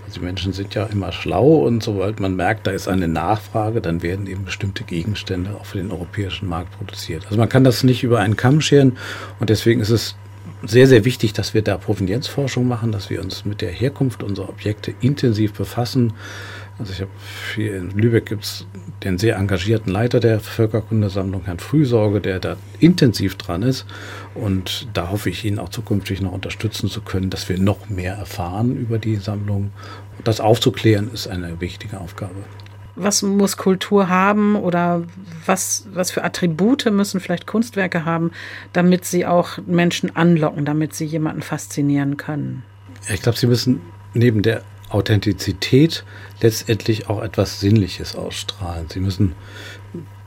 Also 0.06 0.20
die 0.20 0.24
Menschen 0.24 0.52
sind 0.52 0.74
ja 0.74 0.84
immer 0.84 1.12
schlau 1.12 1.64
und 1.64 1.82
sobald 1.82 2.20
man 2.20 2.36
merkt, 2.36 2.66
da 2.66 2.70
ist 2.70 2.88
eine 2.88 3.08
Nachfrage, 3.08 3.80
dann 3.80 4.02
werden 4.02 4.26
eben 4.26 4.44
bestimmte 4.44 4.84
Gegenstände 4.84 5.50
auch 5.58 5.66
für 5.66 5.78
den 5.78 5.90
europäischen 5.90 6.48
Markt 6.48 6.76
produziert. 6.76 7.24
Also 7.26 7.38
man 7.38 7.48
kann 7.48 7.64
das 7.64 7.84
nicht 7.84 8.02
über 8.02 8.20
einen 8.20 8.36
Kamm 8.36 8.60
scheren 8.60 8.98
und 9.40 9.50
deswegen 9.50 9.80
ist 9.80 9.90
es 9.90 10.14
sehr, 10.66 10.86
sehr 10.86 11.04
wichtig, 11.04 11.32
dass 11.32 11.54
wir 11.54 11.62
da 11.62 11.76
Provenienzforschung 11.76 12.66
machen, 12.66 12.92
dass 12.92 13.10
wir 13.10 13.20
uns 13.22 13.44
mit 13.44 13.60
der 13.60 13.70
Herkunft 13.70 14.22
unserer 14.22 14.48
Objekte 14.48 14.94
intensiv 15.00 15.52
befassen, 15.52 16.14
also 16.78 16.92
ich 16.92 17.00
habe 17.00 17.10
hier 17.54 17.76
in 17.76 17.90
Lübeck 17.92 18.26
gibt 18.26 18.44
es 18.44 18.66
den 19.04 19.18
sehr 19.18 19.36
engagierten 19.36 19.90
Leiter 19.90 20.18
der 20.18 20.40
Völkerkundesammlung, 20.40 21.44
Herrn 21.44 21.60
Frühsorge, 21.60 22.20
der 22.20 22.40
da 22.40 22.56
intensiv 22.80 23.36
dran 23.36 23.62
ist. 23.62 23.86
Und 24.34 24.88
da 24.92 25.10
hoffe 25.10 25.30
ich, 25.30 25.44
ihn 25.44 25.58
auch 25.58 25.68
zukünftig 25.68 26.20
noch 26.20 26.32
unterstützen 26.32 26.88
zu 26.88 27.00
können, 27.00 27.30
dass 27.30 27.48
wir 27.48 27.58
noch 27.58 27.88
mehr 27.88 28.14
erfahren 28.14 28.76
über 28.76 28.98
die 28.98 29.16
Sammlung. 29.16 29.70
Und 30.18 30.26
das 30.26 30.40
aufzuklären 30.40 31.10
ist 31.12 31.28
eine 31.28 31.60
wichtige 31.60 32.00
Aufgabe. 32.00 32.34
Was 32.96 33.22
muss 33.22 33.56
Kultur 33.56 34.08
haben 34.08 34.54
oder 34.56 35.02
was, 35.46 35.86
was 35.92 36.12
für 36.12 36.22
Attribute 36.22 36.90
müssen 36.92 37.20
vielleicht 37.20 37.46
Kunstwerke 37.46 38.04
haben, 38.04 38.30
damit 38.72 39.04
sie 39.04 39.26
auch 39.26 39.58
Menschen 39.66 40.14
anlocken, 40.14 40.64
damit 40.64 40.94
sie 40.94 41.04
jemanden 41.04 41.42
faszinieren 41.42 42.16
können? 42.16 42.62
Ich 43.12 43.20
glaube, 43.20 43.36
sie 43.36 43.48
müssen 43.48 43.80
neben 44.14 44.42
der 44.42 44.62
Authentizität 44.94 46.04
letztendlich 46.40 47.08
auch 47.08 47.20
etwas 47.20 47.58
Sinnliches 47.58 48.14
ausstrahlen. 48.14 48.86
Sie 48.88 49.00
müssen 49.00 49.34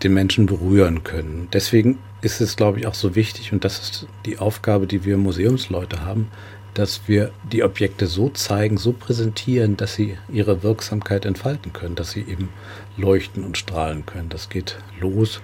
den 0.03 0.13
Menschen 0.13 0.45
berühren 0.45 1.03
können. 1.03 1.47
Deswegen 1.53 1.99
ist 2.21 2.41
es, 2.41 2.57
glaube 2.57 2.79
ich, 2.79 2.87
auch 2.87 2.93
so 2.93 3.15
wichtig, 3.15 3.53
und 3.53 3.63
das 3.63 3.79
ist 3.79 4.07
die 4.25 4.39
Aufgabe, 4.39 4.85
die 4.85 5.05
wir 5.05 5.17
Museumsleute 5.17 6.01
haben, 6.01 6.27
dass 6.73 7.07
wir 7.07 7.31
die 7.51 7.63
Objekte 7.63 8.07
so 8.07 8.29
zeigen, 8.29 8.77
so 8.77 8.91
präsentieren, 8.91 9.77
dass 9.77 9.95
sie 9.95 10.17
ihre 10.29 10.61
Wirksamkeit 10.63 11.25
entfalten 11.25 11.73
können, 11.73 11.95
dass 11.95 12.11
sie 12.11 12.21
eben 12.21 12.49
leuchten 12.97 13.43
und 13.43 13.57
strahlen 13.57 14.05
können. 14.05 14.29
Das 14.29 14.49
geht 14.49 14.77
los 14.99 15.41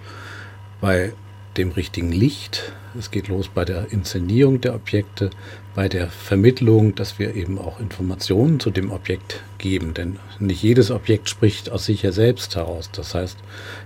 bei 0.81 1.13
dem 1.57 1.71
richtigen 1.71 2.11
Licht. 2.11 2.73
Es 2.97 3.11
geht 3.11 3.27
los 3.27 3.47
bei 3.47 3.65
der 3.65 3.91
Inszenierung 3.91 4.61
der 4.61 4.75
Objekte, 4.75 5.29
bei 5.75 5.89
der 5.89 6.09
Vermittlung, 6.09 6.95
dass 6.95 7.17
wir 7.19 7.35
eben 7.35 7.57
auch 7.57 7.79
Informationen 7.79 8.59
zu 8.59 8.69
dem 8.69 8.91
Objekt 8.91 9.41
geben. 9.57 9.93
Denn 9.93 10.19
nicht 10.39 10.61
jedes 10.61 10.91
Objekt 10.91 11.29
spricht 11.29 11.71
aus 11.71 11.85
sich 11.85 12.03
ja 12.03 12.11
selbst 12.11 12.55
heraus. 12.55 12.89
Das 12.91 13.15
heißt, 13.15 13.37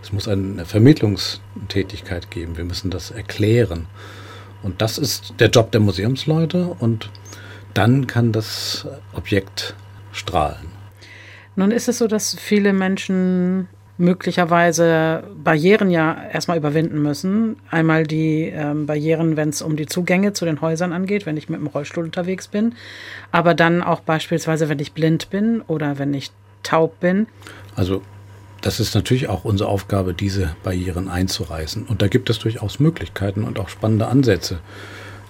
es 0.02 0.12
muss 0.12 0.28
eine 0.28 0.66
Vermittlungstätigkeit 0.66 2.32
geben. 2.32 2.58
Wir 2.58 2.66
müssen 2.66 2.92
das 2.92 3.12
erklären. 3.12 3.88
Und 4.64 4.82
das 4.82 4.98
ist 4.98 5.36
der 5.40 5.50
Job 5.50 5.72
der 5.72 5.82
Museumsleute 5.82 6.76
und 6.80 7.10
dann 7.74 8.08
kann 8.08 8.32
das 8.32 8.88
Objekt 9.14 9.76
strahlen. 10.12 10.68
Nun 11.56 11.72
ist 11.72 11.88
es 11.88 12.00
so, 12.00 12.08
dass 12.08 12.36
viele 12.38 12.74
Menschen 12.74 13.68
möglicherweise 13.98 15.24
Barrieren 15.44 15.90
ja 15.90 16.18
erstmal 16.32 16.58
überwinden 16.58 17.02
müssen. 17.02 17.58
Einmal 17.72 18.06
die 18.06 18.44
ähm, 18.44 18.86
Barrieren, 18.86 19.38
wenn 19.38 19.50
es 19.50 19.62
um 19.62 19.76
die 19.76 19.88
Zugänge 19.88 20.34
zu 20.34 20.46
den 20.46 20.62
Häusern 20.62 20.94
angeht, 20.94 21.26
wenn 21.26 21.38
ich 21.38 21.50
mit 21.50 21.60
dem 21.60 21.68
Rollstuhl 21.68 22.06
unterwegs 22.06 22.48
bin, 22.48 22.76
aber 23.32 23.54
dann 23.54 23.82
auch 23.82 24.02
beispielsweise, 24.02 24.70
wenn 24.70 24.80
ich 24.80 24.94
blind 24.94 25.30
bin 25.30 25.62
oder 25.62 25.98
wenn 25.98 26.14
ich 26.14 26.32
taub 26.64 27.00
bin. 27.00 27.28
Also 27.76 28.02
das 28.62 28.80
ist 28.80 28.96
natürlich 28.96 29.30
auch 29.30 29.46
unsere 29.46 29.70
Aufgabe, 29.70 30.14
diese 30.14 30.56
Barrieren 30.64 31.10
einzureißen. 31.10 31.86
Und 31.86 32.02
da 32.02 32.08
gibt 32.08 32.30
es 32.30 32.40
durchaus 32.40 32.80
Möglichkeiten 32.80 33.44
und 33.44 33.60
auch 33.60 33.70
spannende 33.70 34.08
Ansätze. 34.08 34.60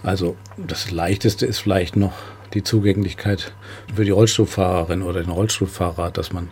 Also 0.03 0.35
das 0.57 0.91
Leichteste 0.91 1.45
ist 1.45 1.59
vielleicht 1.59 1.95
noch 1.95 2.13
die 2.53 2.63
Zugänglichkeit 2.63 3.53
für 3.93 4.05
die 4.05 4.11
Rollstuhlfahrerin 4.11 5.01
oder 5.01 5.21
den 5.21 5.31
Rollstuhlfahrer, 5.31 6.11
dass 6.11 6.33
man 6.33 6.49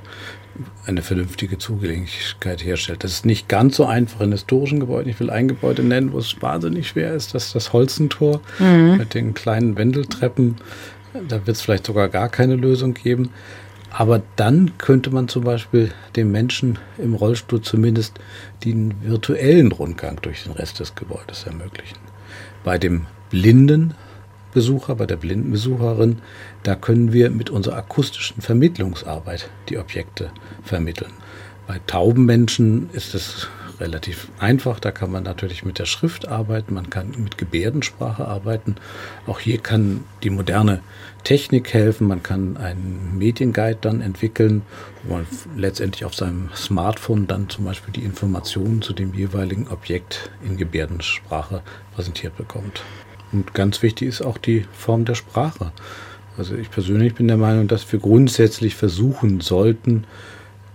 eine 0.85 1.01
vernünftige 1.01 1.57
Zugänglichkeit 1.57 2.63
herstellt. 2.63 3.03
Das 3.03 3.11
ist 3.11 3.25
nicht 3.25 3.49
ganz 3.49 3.75
so 3.75 3.85
einfach 3.85 4.21
in 4.21 4.31
historischen 4.31 4.79
Gebäuden. 4.79 5.09
Ich 5.09 5.19
will 5.19 5.29
ein 5.29 5.47
Gebäude 5.47 5.83
nennen, 5.83 6.13
wo 6.13 6.19
es 6.19 6.41
wahnsinnig 6.41 6.87
schwer 6.87 7.13
ist. 7.13 7.33
Das 7.33 7.47
ist 7.47 7.55
das 7.55 7.73
Holzentor 7.73 8.41
mhm. 8.59 8.97
mit 8.97 9.13
den 9.13 9.33
kleinen 9.33 9.77
Wendeltreppen. 9.77 10.55
Da 11.27 11.45
wird 11.45 11.57
es 11.57 11.61
vielleicht 11.61 11.85
sogar 11.85 12.09
gar 12.09 12.29
keine 12.29 12.55
Lösung 12.55 12.93
geben. 12.93 13.31
Aber 13.89 14.21
dann 14.35 14.77
könnte 14.77 15.09
man 15.09 15.29
zum 15.29 15.45
Beispiel 15.45 15.91
dem 16.17 16.31
Menschen 16.31 16.77
im 16.97 17.13
Rollstuhl 17.13 17.61
zumindest 17.61 18.19
den 18.65 18.93
virtuellen 19.01 19.71
Rundgang 19.71 20.19
durch 20.21 20.43
den 20.43 20.51
Rest 20.51 20.81
des 20.81 20.95
Gebäudes 20.95 21.45
ermöglichen. 21.45 21.97
Bei 22.65 22.77
dem 22.77 23.05
Blinden 23.29 23.93
Besucher, 24.55 24.95
bei 24.95 25.05
der 25.05 25.17
Blindenbesucherin, 25.17 26.19
da 26.63 26.75
können 26.75 27.11
wir 27.11 27.29
mit 27.29 27.49
unserer 27.49 27.75
akustischen 27.75 28.41
Vermittlungsarbeit 28.41 29.49
die 29.67 29.77
Objekte 29.77 30.31
vermitteln. 30.63 31.11
Bei 31.67 31.81
tauben 31.85 32.25
Menschen 32.25 32.89
ist 32.93 33.13
es 33.15 33.49
relativ 33.81 34.29
einfach. 34.39 34.79
Da 34.79 34.91
kann 34.91 35.11
man 35.11 35.23
natürlich 35.23 35.65
mit 35.65 35.77
der 35.77 35.85
Schrift 35.85 36.27
arbeiten, 36.27 36.73
man 36.73 36.89
kann 36.89 37.11
mit 37.17 37.37
Gebärdensprache 37.37 38.25
arbeiten. 38.25 38.75
Auch 39.27 39.39
hier 39.39 39.57
kann 39.57 40.05
die 40.23 40.29
moderne 40.29 40.81
Technik 41.25 41.73
helfen. 41.73 42.07
Man 42.07 42.23
kann 42.23 42.55
einen 42.55 43.17
Medienguide 43.17 43.79
dann 43.81 43.99
entwickeln, 43.99 44.61
wo 45.03 45.15
man 45.15 45.27
letztendlich 45.57 46.05
auf 46.05 46.15
seinem 46.15 46.49
Smartphone 46.55 47.27
dann 47.27 47.49
zum 47.49 47.65
Beispiel 47.65 47.91
die 47.91 48.05
Informationen 48.05 48.81
zu 48.81 48.93
dem 48.93 49.13
jeweiligen 49.13 49.67
Objekt 49.67 50.29
in 50.45 50.55
Gebärdensprache 50.55 51.61
präsentiert 51.93 52.37
bekommt. 52.37 52.83
Und 53.31 53.53
ganz 53.53 53.81
wichtig 53.81 54.07
ist 54.07 54.21
auch 54.21 54.37
die 54.37 54.65
Form 54.73 55.05
der 55.05 55.15
Sprache. 55.15 55.71
Also 56.37 56.55
ich 56.55 56.69
persönlich 56.69 57.15
bin 57.15 57.27
der 57.27 57.37
Meinung, 57.37 57.67
dass 57.67 57.91
wir 57.91 57.99
grundsätzlich 57.99 58.75
versuchen 58.75 59.41
sollten, 59.41 60.05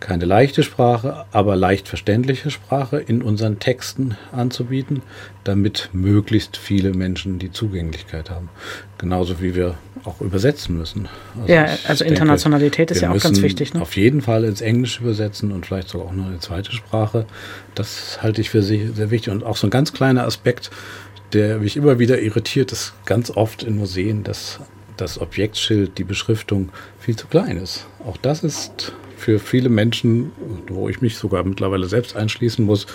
keine 0.01 0.25
leichte 0.25 0.63
Sprache, 0.63 1.27
aber 1.31 1.57
leicht 1.57 1.87
verständliche 1.87 2.51
Sprache 2.51 2.99
in 2.99 3.23
unseren 3.23 3.59
Texten 3.59 4.17
anzubieten, 4.33 5.03
damit 5.45 5.91
möglichst 5.93 6.57
viele 6.57 6.95
Menschen 6.95 7.39
die 7.39 7.53
Zugänglichkeit 7.53 8.31
haben. 8.31 8.49
Genauso 8.97 9.41
wie 9.41 9.55
wir 9.55 9.75
auch 10.05 10.23
übersetzen 10.23 10.79
müssen. 10.79 11.09
Also 11.39 11.53
ja, 11.53 11.67
also 11.87 12.05
Internationalität 12.05 12.91
denke, 12.91 12.95
ist 12.95 13.03
ja 13.03 13.11
auch 13.11 13.21
ganz 13.21 13.43
wichtig. 13.43 13.75
Ne? 13.75 13.83
Auf 13.83 13.97
jeden 13.97 14.23
Fall 14.23 14.45
ins 14.45 14.63
Englische 14.63 15.03
übersetzen 15.03 15.53
und 15.53 15.67
vielleicht 15.67 15.91
sogar 15.91 16.09
auch 16.09 16.13
noch 16.13 16.27
eine 16.27 16.41
zweite 16.41 16.73
Sprache. 16.73 17.27
Das 17.75 18.23
halte 18.23 18.41
ich 18.41 18.49
für 18.49 18.63
sehr 18.63 19.11
wichtig. 19.11 19.31
Und 19.31 19.45
auch 19.45 19.59
so 19.59 19.67
ein 19.67 19.71
ganz 19.71 19.93
kleiner 19.93 20.25
Aspekt, 20.25 20.71
der 21.33 21.59
mich 21.59 21.77
immer 21.77 21.99
wieder 21.99 22.21
irritiert, 22.21 22.73
ist 22.73 22.95
ganz 23.05 23.31
oft 23.31 23.62
in 23.62 23.77
Museen, 23.77 24.25
dass 24.25 24.61
das 24.97 25.21
Objektschild, 25.21 25.99
die 25.99 26.05
Beschriftung 26.05 26.71
viel 26.99 27.16
zu 27.16 27.27
klein 27.27 27.57
ist. 27.57 27.87
Auch 28.05 28.16
das 28.16 28.45
ist 28.45 28.93
für 29.16 29.38
viele 29.38 29.69
Menschen, 29.69 30.33
wo 30.69 30.88
ich 30.88 31.01
mich 31.01 31.16
sogar 31.16 31.45
mittlerweile 31.45 31.87
selbst 31.87 32.16
einschließen 32.16 32.64
muss, 32.64 32.87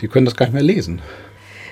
die 0.00 0.08
können 0.08 0.24
das 0.24 0.36
gar 0.36 0.46
nicht 0.46 0.54
mehr 0.54 0.62
lesen. 0.62 1.02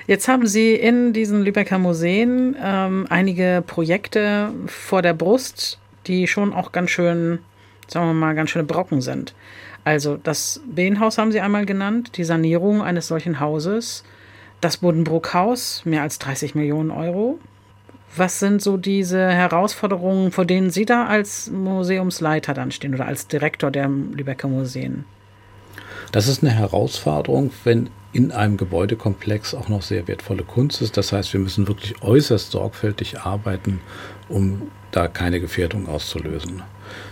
Jetzt 0.07 0.27
haben 0.27 0.47
Sie 0.47 0.73
in 0.73 1.13
diesen 1.13 1.43
Lübecker 1.43 1.77
Museen 1.77 2.55
ähm, 2.61 3.05
einige 3.09 3.63
Projekte 3.65 4.51
vor 4.65 5.01
der 5.01 5.13
Brust, 5.13 5.79
die 6.07 6.27
schon 6.27 6.53
auch 6.53 6.71
ganz 6.71 6.89
schön, 6.89 7.39
sagen 7.87 8.07
wir 8.07 8.13
mal, 8.13 8.35
ganz 8.35 8.49
schöne 8.49 8.65
Brocken 8.65 9.01
sind. 9.01 9.33
Also 9.83 10.17
das 10.21 10.61
Behnhaus 10.65 11.17
haben 11.17 11.31
Sie 11.31 11.39
einmal 11.39 11.65
genannt, 11.65 12.17
die 12.17 12.23
Sanierung 12.23 12.81
eines 12.81 13.07
solchen 13.07 13.39
Hauses. 13.39 14.03
Das 14.61 14.77
Buddenbrook-Haus, 14.77 15.81
mehr 15.85 16.03
als 16.03 16.19
30 16.19 16.53
Millionen 16.53 16.91
Euro. 16.91 17.39
Was 18.15 18.39
sind 18.39 18.61
so 18.61 18.77
diese 18.77 19.29
Herausforderungen, 19.29 20.31
vor 20.31 20.45
denen 20.45 20.69
Sie 20.69 20.85
da 20.85 21.07
als 21.07 21.49
Museumsleiter 21.49 22.53
dann 22.53 22.71
stehen 22.71 22.93
oder 22.93 23.05
als 23.05 23.27
Direktor 23.27 23.71
der 23.71 23.87
Lübecker 23.87 24.47
Museen? 24.47 25.05
Das 26.11 26.27
ist 26.27 26.43
eine 26.43 26.51
Herausforderung, 26.51 27.51
wenn 27.63 27.89
in 28.13 28.31
einem 28.31 28.57
Gebäudekomplex 28.57 29.55
auch 29.55 29.69
noch 29.69 29.81
sehr 29.81 30.07
wertvolle 30.07 30.43
Kunst 30.43 30.81
ist. 30.81 30.97
Das 30.97 31.13
heißt, 31.13 31.31
wir 31.33 31.39
müssen 31.39 31.67
wirklich 31.67 32.03
äußerst 32.03 32.51
sorgfältig 32.51 33.21
arbeiten, 33.21 33.79
um 34.27 34.69
da 34.91 35.07
keine 35.07 35.39
Gefährdung 35.39 35.87
auszulösen. 35.87 36.61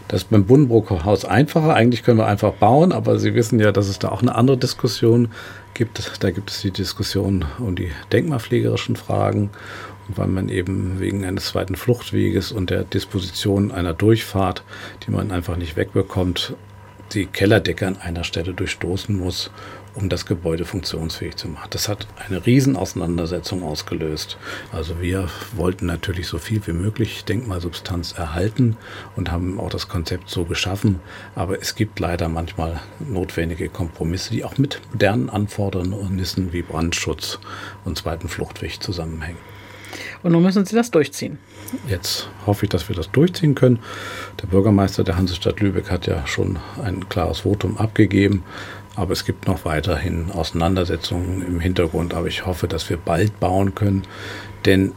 Das 0.08 0.24
ist 0.24 0.30
beim 0.30 0.46
Buddenbrook-Haus 0.46 1.26
einfacher. 1.26 1.74
Eigentlich 1.74 2.04
können 2.04 2.18
wir 2.18 2.28
einfach 2.28 2.54
bauen, 2.54 2.92
aber 2.92 3.20
Sie 3.20 3.36
wissen 3.36 3.60
ja, 3.60 3.72
dass 3.72 3.88
es 3.88 4.00
da 4.00 4.10
auch 4.10 4.22
eine 4.22 4.36
andere 4.36 4.58
Diskussion 4.58 5.30
gibt. 5.74 6.12
Da 6.20 6.32
gibt 6.32 6.50
es 6.50 6.62
die 6.62 6.72
Diskussion 6.72 7.46
um 7.60 7.76
die 7.76 7.92
denkmalpflegerischen 8.12 8.96
Fragen 8.96 9.50
weil 10.16 10.28
man 10.28 10.50
eben 10.50 11.00
wegen 11.00 11.24
eines 11.26 11.46
zweiten 11.46 11.76
Fluchtweges 11.76 12.52
und 12.52 12.70
der 12.70 12.84
Disposition 12.84 13.72
einer 13.72 13.94
Durchfahrt, 13.94 14.64
die 15.06 15.12
man 15.12 15.32
einfach 15.32 15.56
nicht 15.56 15.76
wegbekommt, 15.76 16.56
die 17.14 17.26
Kellerdecke 17.26 17.88
an 17.88 17.98
einer 17.98 18.24
Stelle 18.24 18.54
durchstoßen 18.54 19.16
muss, 19.16 19.52
um 20.00 20.10
das 20.10 20.26
Gebäude 20.26 20.66
funktionsfähig 20.66 21.36
zu 21.36 21.50
machen. 21.50 21.68
Das 21.72 21.90
hat 21.90 22.08
eine 22.26 22.46
Riesenauseinandersetzung 22.46 23.64
ausgelöst. 23.64 24.38
Also 24.72 25.02
wir 25.02 25.28
wollten 25.56 25.86
natürlich 25.86 26.28
so 26.28 26.38
viel 26.38 26.66
wie 26.66 26.74
möglich 26.74 27.26
Denkmalsubstanz 27.26 28.14
erhalten 28.14 28.78
und 29.16 29.32
haben 29.32 29.60
auch 29.60 29.70
das 29.70 29.90
Konzept 29.90 30.30
so 30.30 30.46
geschaffen. 30.46 31.00
Aber 31.36 31.62
es 31.62 31.76
gibt 31.76 32.00
leider 32.00 32.30
manchmal 32.30 32.80
notwendige 33.00 33.70
Kompromisse, 33.70 34.32
die 34.32 34.46
auch 34.46 34.58
mit 34.58 34.82
modernen 34.92 35.30
Anfordernissen 35.30 36.54
wie 36.54 36.62
Brandschutz 36.62 37.40
und 37.84 37.98
zweiten 37.98 38.30
Fluchtweg 38.30 38.82
zusammenhängen. 38.82 39.38
Und 40.22 40.34
nun 40.34 40.44
müssen 40.44 40.66
Sie 40.66 40.76
das 40.76 40.92
durchziehen. 40.92 41.40
Jetzt 41.88 42.30
hoffe 42.46 42.66
ich, 42.66 42.70
dass 42.70 42.90
wir 42.90 42.96
das 42.96 43.12
durchziehen 43.12 43.56
können. 43.56 43.80
Der 44.42 44.48
Bürgermeister 44.48 45.04
der 45.04 45.18
Hansestadt 45.18 45.60
Lübeck 45.60 45.90
hat 45.90 46.08
ja 46.08 46.26
schon 46.28 46.60
ein 46.84 47.08
klares 47.10 47.40
Votum 47.42 47.78
abgegeben. 47.78 48.44
Aber 48.96 49.14
es 49.14 49.26
gibt 49.26 49.48
noch 49.48 49.66
weiterhin 49.66 50.32
Auseinandersetzungen 50.32 51.46
im 51.46 51.60
Hintergrund. 51.60 52.14
Aber 52.14 52.28
ich 52.28 52.46
hoffe, 52.46 52.68
dass 52.68 52.90
wir 52.90 52.98
bald 52.98 53.40
bauen 53.40 53.76
können. 53.76 54.04
Denn 54.66 54.92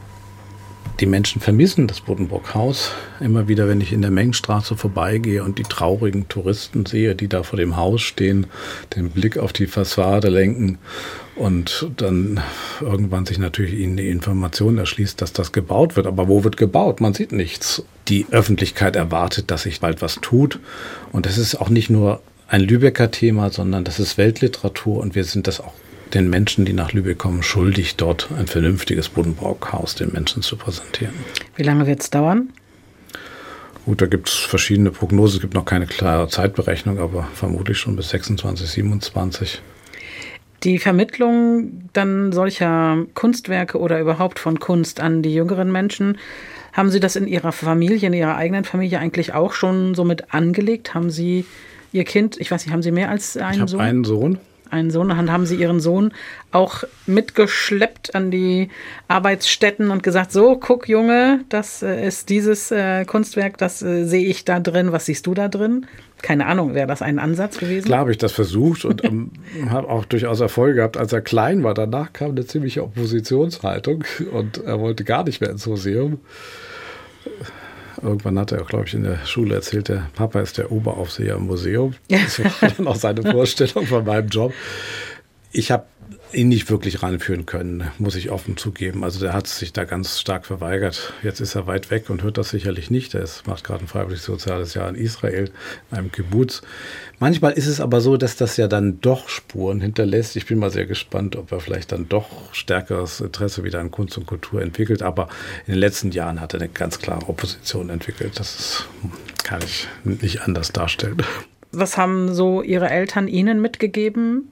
die 0.99 1.05
Menschen 1.07 1.41
vermissen 1.41 1.87
das 1.87 2.01
Buddenbrock-Haus. 2.01 2.91
Immer 3.19 3.47
wieder, 3.47 3.67
wenn 3.67 3.81
ich 3.81 3.93
in 3.93 4.01
der 4.01 4.11
Mengenstraße 4.11 4.77
vorbeigehe 4.77 5.43
und 5.43 5.57
die 5.57 5.63
traurigen 5.63 6.29
Touristen 6.29 6.85
sehe, 6.85 7.15
die 7.15 7.27
da 7.27 7.41
vor 7.41 7.57
dem 7.57 7.77
Haus 7.77 8.01
stehen, 8.01 8.45
den 8.95 9.09
Blick 9.09 9.37
auf 9.37 9.53
die 9.53 9.65
Fassade 9.65 10.29
lenken 10.29 10.77
und 11.35 11.89
dann 11.97 12.41
irgendwann 12.79 13.25
sich 13.25 13.39
natürlich 13.39 13.73
ihnen 13.73 13.97
die 13.97 14.09
Information 14.09 14.77
erschließt, 14.77 15.19
dass 15.19 15.33
das 15.33 15.51
gebaut 15.51 15.95
wird. 15.95 16.05
Aber 16.05 16.27
wo 16.27 16.43
wird 16.43 16.57
gebaut? 16.57 17.01
Man 17.01 17.15
sieht 17.15 17.31
nichts. 17.31 17.83
Die 18.07 18.27
Öffentlichkeit 18.29 18.95
erwartet, 18.95 19.49
dass 19.49 19.63
sich 19.63 19.79
bald 19.79 20.01
was 20.03 20.15
tut. 20.21 20.59
Und 21.11 21.25
das 21.25 21.39
ist 21.39 21.55
auch 21.55 21.69
nicht 21.69 21.89
nur 21.89 22.21
ein 22.53 22.61
Lübecker 22.61 23.09
Thema, 23.09 23.49
sondern 23.49 23.83
das 23.83 23.99
ist 23.99 24.19
Weltliteratur 24.19 25.01
und 25.01 25.15
wir 25.15 25.23
sind 25.23 25.47
das 25.47 25.59
auch 25.59 25.73
den 26.13 26.29
Menschen, 26.29 26.65
die 26.65 26.73
nach 26.73 26.93
Lübeck 26.93 27.17
kommen, 27.17 27.41
schuldig, 27.41 27.95
dort 27.95 28.29
ein 28.37 28.45
vernünftiges 28.45 29.09
Buddenbrockhaus 29.09 29.95
den 29.95 30.11
Menschen 30.11 30.43
zu 30.43 30.55
präsentieren. 30.55 31.15
Wie 31.55 31.63
lange 31.63 31.87
wird 31.87 32.01
es 32.01 32.11
dauern? 32.11 32.49
Gut, 33.85 34.03
da 34.03 34.05
gibt 34.05 34.29
es 34.29 34.35
verschiedene 34.35 34.91
Prognosen. 34.91 35.37
Es 35.37 35.41
gibt 35.41 35.55
noch 35.55 35.65
keine 35.65 35.87
klare 35.87 36.27
Zeitberechnung, 36.27 36.99
aber 36.99 37.27
vermutlich 37.33 37.79
schon 37.79 37.95
bis 37.95 38.09
26, 38.09 38.69
27. 38.69 39.59
Die 40.61 40.77
Vermittlung 40.77 41.89
dann 41.93 42.31
solcher 42.33 43.03
Kunstwerke 43.15 43.79
oder 43.79 43.99
überhaupt 43.99 44.37
von 44.37 44.59
Kunst 44.59 44.99
an 44.99 45.23
die 45.23 45.33
jüngeren 45.33 45.71
Menschen, 45.71 46.19
haben 46.71 46.91
Sie 46.91 46.99
das 46.99 47.15
in 47.15 47.25
Ihrer 47.25 47.51
Familie, 47.51 48.07
in 48.07 48.13
Ihrer 48.13 48.35
eigenen 48.35 48.63
Familie 48.63 48.99
eigentlich 48.99 49.33
auch 49.33 49.53
schon 49.53 49.95
so 49.95 50.03
mit 50.03 50.35
angelegt? 50.35 50.93
Haben 50.93 51.09
Sie 51.09 51.45
Ihr 51.93 52.03
Kind, 52.03 52.37
ich 52.39 52.51
weiß 52.51 52.65
nicht, 52.65 52.73
haben 52.73 52.83
Sie 52.83 52.91
mehr 52.91 53.09
als 53.09 53.37
einen 53.37 53.63
ich 53.63 53.69
Sohn? 53.69 53.79
Einen 53.79 54.03
Sohn 54.03 54.39
einen 54.73 54.91
Sohn. 54.91 55.11
Und 55.11 55.31
haben 55.31 55.45
sie 55.45 55.55
ihren 55.55 55.79
Sohn 55.79 56.11
auch 56.51 56.83
mitgeschleppt 57.05 58.15
an 58.15 58.31
die 58.31 58.69
Arbeitsstätten 59.07 59.91
und 59.91 60.03
gesagt, 60.03 60.31
so, 60.31 60.57
guck 60.59 60.89
Junge, 60.89 61.41
das 61.49 61.83
äh, 61.83 62.05
ist 62.07 62.29
dieses 62.29 62.71
äh, 62.71 63.05
Kunstwerk, 63.05 63.57
das 63.57 63.81
äh, 63.81 64.05
sehe 64.05 64.25
ich 64.25 64.43
da 64.45 64.59
drin, 64.59 64.91
was 64.91 65.05
siehst 65.05 65.27
du 65.27 65.33
da 65.33 65.47
drin? 65.47 65.85
Keine 66.21 66.47
Ahnung, 66.47 66.73
wäre 66.73 66.87
das 66.87 67.01
ein 67.01 67.19
Ansatz 67.19 67.57
gewesen? 67.57 67.85
Klar 67.85 67.99
habe 67.99 68.11
ich 68.11 68.17
das 68.17 68.31
versucht 68.31 68.83
und 68.85 69.03
ähm, 69.03 69.31
habe 69.69 69.87
auch 69.89 70.05
durchaus 70.05 70.39
Erfolg 70.39 70.75
gehabt, 70.75 70.97
als 70.97 71.13
er 71.13 71.21
klein 71.21 71.63
war. 71.63 71.73
Danach 71.73 72.11
kam 72.11 72.31
eine 72.31 72.45
ziemliche 72.45 72.83
Oppositionshaltung 72.83 74.03
und 74.31 74.57
er 74.57 74.79
wollte 74.79 75.03
gar 75.03 75.23
nicht 75.23 75.39
mehr 75.39 75.51
ins 75.51 75.67
Museum. 75.67 76.19
Irgendwann 78.01 78.39
hat 78.39 78.51
er, 78.51 78.63
glaube 78.63 78.85
ich, 78.87 78.93
in 78.93 79.03
der 79.03 79.25
Schule 79.25 79.55
erzählt, 79.55 79.89
der 79.89 80.09
Papa 80.15 80.41
ist 80.41 80.57
der 80.57 80.71
Oberaufseher 80.71 81.35
im 81.35 81.47
Museum. 81.47 81.93
Das 82.09 82.39
war 82.39 82.69
dann 82.69 82.87
auch 82.87 82.95
seine 82.95 83.21
Vorstellung 83.21 83.85
von 83.85 84.05
meinem 84.05 84.27
Job. 84.29 84.53
Ich 85.51 85.71
habe 85.71 85.85
ihn 86.35 86.47
nicht 86.47 86.69
wirklich 86.69 87.03
ranführen 87.03 87.45
können, 87.45 87.89
muss 87.97 88.15
ich 88.15 88.31
offen 88.31 88.57
zugeben. 88.57 89.03
Also 89.03 89.19
der 89.19 89.33
hat 89.33 89.47
sich 89.47 89.73
da 89.73 89.83
ganz 89.83 90.19
stark 90.19 90.45
verweigert. 90.45 91.13
Jetzt 91.23 91.39
ist 91.39 91.55
er 91.55 91.67
weit 91.67 91.91
weg 91.91 92.09
und 92.09 92.23
hört 92.23 92.37
das 92.37 92.49
sicherlich 92.49 92.91
nicht. 92.91 93.13
Er 93.13 93.27
macht 93.45 93.63
gerade 93.63 93.83
ein 93.83 93.87
freiwilliges 93.87 94.25
soziales 94.25 94.73
Jahr 94.73 94.89
in 94.89 94.95
Israel, 94.95 95.51
in 95.91 95.97
einem 95.97 96.11
Kibbutz. 96.11 96.61
Manchmal 97.19 97.53
ist 97.53 97.67
es 97.67 97.79
aber 97.79 98.01
so, 98.01 98.17
dass 98.17 98.35
das 98.35 98.57
ja 98.57 98.67
dann 98.67 98.99
doch 99.01 99.29
Spuren 99.29 99.81
hinterlässt. 99.81 100.35
Ich 100.35 100.45
bin 100.45 100.59
mal 100.59 100.71
sehr 100.71 100.85
gespannt, 100.85 101.35
ob 101.35 101.51
er 101.51 101.59
vielleicht 101.59 101.91
dann 101.91 102.09
doch 102.09 102.53
stärkeres 102.53 103.21
Interesse 103.21 103.63
wieder 103.63 103.79
an 103.79 103.91
Kunst 103.91 104.17
und 104.17 104.25
Kultur 104.25 104.61
entwickelt. 104.61 105.01
Aber 105.01 105.29
in 105.65 105.73
den 105.73 105.79
letzten 105.79 106.11
Jahren 106.11 106.41
hat 106.41 106.53
er 106.53 106.61
eine 106.61 106.69
ganz 106.69 106.99
klare 106.99 107.27
Opposition 107.29 107.89
entwickelt. 107.89 108.39
Das 108.39 108.59
ist, 108.59 108.87
kann 109.43 109.61
ich 109.63 109.87
nicht 110.03 110.41
anders 110.41 110.71
darstellen. 110.71 111.17
Was 111.71 111.97
haben 111.97 112.33
so 112.33 112.61
Ihre 112.61 112.89
Eltern 112.89 113.27
Ihnen 113.27 113.59
mitgegeben 113.61 114.49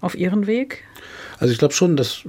auf 0.00 0.14
Ihren 0.14 0.46
Weg? 0.46 0.84
Also 1.38 1.52
ich 1.52 1.58
glaube 1.58 1.74
schon, 1.74 1.96
dass 1.96 2.22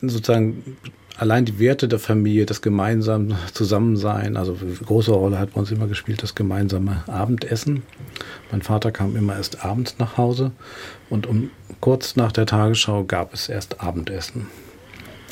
sozusagen 0.00 0.76
allein 1.16 1.44
die 1.44 1.58
Werte 1.58 1.88
der 1.88 1.98
Familie, 1.98 2.46
das 2.46 2.62
gemeinsame 2.62 3.36
Zusammensein, 3.52 4.36
also 4.36 4.56
eine 4.60 4.72
große 4.72 5.12
Rolle 5.12 5.38
hat 5.38 5.54
bei 5.54 5.60
uns 5.60 5.70
immer 5.70 5.86
gespielt, 5.86 6.22
das 6.22 6.34
gemeinsame 6.34 7.04
Abendessen. 7.06 7.82
Mein 8.50 8.62
Vater 8.62 8.90
kam 8.92 9.16
immer 9.16 9.36
erst 9.36 9.64
abends 9.64 9.96
nach 9.98 10.16
Hause 10.16 10.52
und 11.10 11.26
um 11.26 11.50
kurz 11.80 12.16
nach 12.16 12.32
der 12.32 12.46
Tagesschau 12.46 13.04
gab 13.04 13.32
es 13.32 13.48
erst 13.48 13.80
Abendessen. 13.80 14.46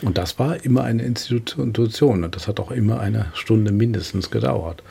Und 0.03 0.19
das 0.19 0.39
war 0.39 0.65
immer 0.65 0.83
eine 0.83 1.05
Institution 1.05 2.25
und 2.25 2.35
das 2.35 2.49
hat 2.49 2.59
auch 2.59 2.73
immer 2.73 2.99
eine 2.99 3.27
Stunde 3.35 3.71
mindestens 3.71 4.31
gedauert. 4.31 4.83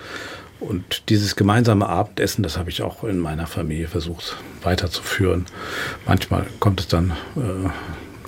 Und 0.62 1.10
dieses 1.10 1.36
gemeinsame 1.36 1.90
Abendessen, 1.90 2.44
das 2.44 2.58
habe 2.58 2.70
ich 2.70 2.84
auch 2.84 3.04
in 3.04 3.18
meiner 3.18 3.48
Familie 3.48 3.88
versucht 3.88 4.38
weiterzuführen. 4.62 5.48
Manchmal 6.06 6.46
kommt 6.60 6.80
es 6.80 6.88
dann 6.88 7.14
äh, 7.36 7.70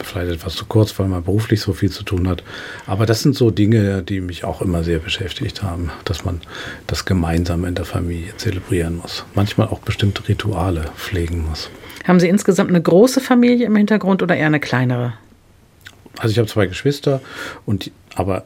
vielleicht 0.04 0.32
etwas 0.32 0.56
zu 0.56 0.66
kurz, 0.66 0.98
weil 0.98 1.08
man 1.08 1.24
beruflich 1.24 1.62
so 1.62 1.74
viel 1.74 1.92
zu 1.92 2.04
tun 2.04 2.28
hat. 2.28 2.44
Aber 2.88 3.06
das 3.06 3.22
sind 3.22 3.36
so 3.36 3.52
Dinge, 3.52 4.02
die 4.02 4.20
mich 4.20 4.44
auch 4.44 4.64
immer 4.64 4.84
sehr 4.84 4.98
beschäftigt 4.98 5.62
haben, 5.62 5.92
dass 6.06 6.26
man 6.26 6.42
das 6.88 7.06
Gemeinsame 7.06 7.68
in 7.68 7.76
der 7.76 7.86
Familie 7.86 8.36
zelebrieren 8.38 8.98
muss. 8.98 9.26
Manchmal 9.36 9.68
auch 9.68 9.80
bestimmte 9.80 10.28
Rituale 10.28 10.86
pflegen 10.98 11.46
muss. 11.48 11.70
Haben 12.04 12.20
Sie 12.20 12.28
insgesamt 12.28 12.72
eine 12.72 12.82
große 12.82 13.22
Familie 13.22 13.68
im 13.68 13.76
Hintergrund 13.76 14.24
oder 14.24 14.36
eher 14.36 14.48
eine 14.48 14.60
kleinere? 14.60 15.14
Also 16.18 16.32
ich 16.32 16.40
habe 16.40 16.48
zwei 16.48 16.66
Geschwister 16.66 17.22
und 17.68 17.92
aber 18.16 18.44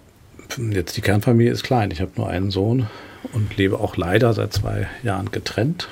jetzt 0.57 0.95
die 0.97 1.01
Kernfamilie 1.01 1.51
ist 1.51 1.63
klein. 1.63 1.91
Ich 1.91 2.01
habe 2.01 2.11
nur 2.17 2.29
einen 2.29 2.51
Sohn 2.51 2.87
und 3.33 3.57
lebe 3.57 3.79
auch 3.79 3.97
leider 3.97 4.33
seit 4.33 4.53
zwei 4.53 4.87
Jahren 5.03 5.31
getrennt. 5.31 5.89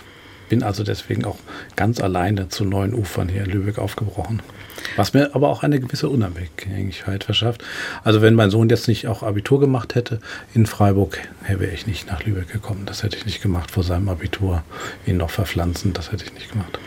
Bin 0.50 0.62
also 0.62 0.84
deswegen 0.84 1.26
auch 1.26 1.38
ganz 1.76 2.00
alleine 2.00 2.50
zu 2.50 2.65
neuen 2.65 2.93
Ufern 2.93 3.30
hier 3.30 3.43
in 3.45 3.50
Lübeck 3.50 3.80
aufgebrochen. 3.80 4.41
Was 4.95 5.13
mir 5.13 5.34
aber 5.34 5.50
auch 5.50 5.63
eine 5.63 5.80
gewisse 5.80 6.10
Unabhängigkeit 6.10 7.24
verschafft. 7.24 7.63
Also 8.04 8.21
wenn 8.21 8.36
mein 8.36 8.52
Sohn 8.52 8.69
jetzt 8.69 8.88
nicht 8.88 9.08
auch 9.08 9.24
Abitur 9.24 9.60
gemacht 9.60 9.95
hätte 9.95 10.19
in 10.54 10.67
Freiburg, 10.67 11.17
wäre 11.48 11.71
ich 11.71 11.88
nicht 11.88 12.08
nach 12.08 12.24
Lübeck 12.24 12.52
gekommen. 12.52 12.84
Das 12.86 13.02
hätte 13.02 13.17
ich 13.17 13.26
nicht 13.26 13.41
gemacht 13.41 13.71
vor 13.71 13.84
seinem 13.84 14.10
Abitur. 14.10 14.63
Ihn 15.08 15.17
noch 15.17 15.32
verpflanzen, 15.32 15.93
das 15.93 16.12
hätte 16.12 16.26
ich 16.26 16.34
nicht 16.34 16.52
gemacht. 16.52 16.78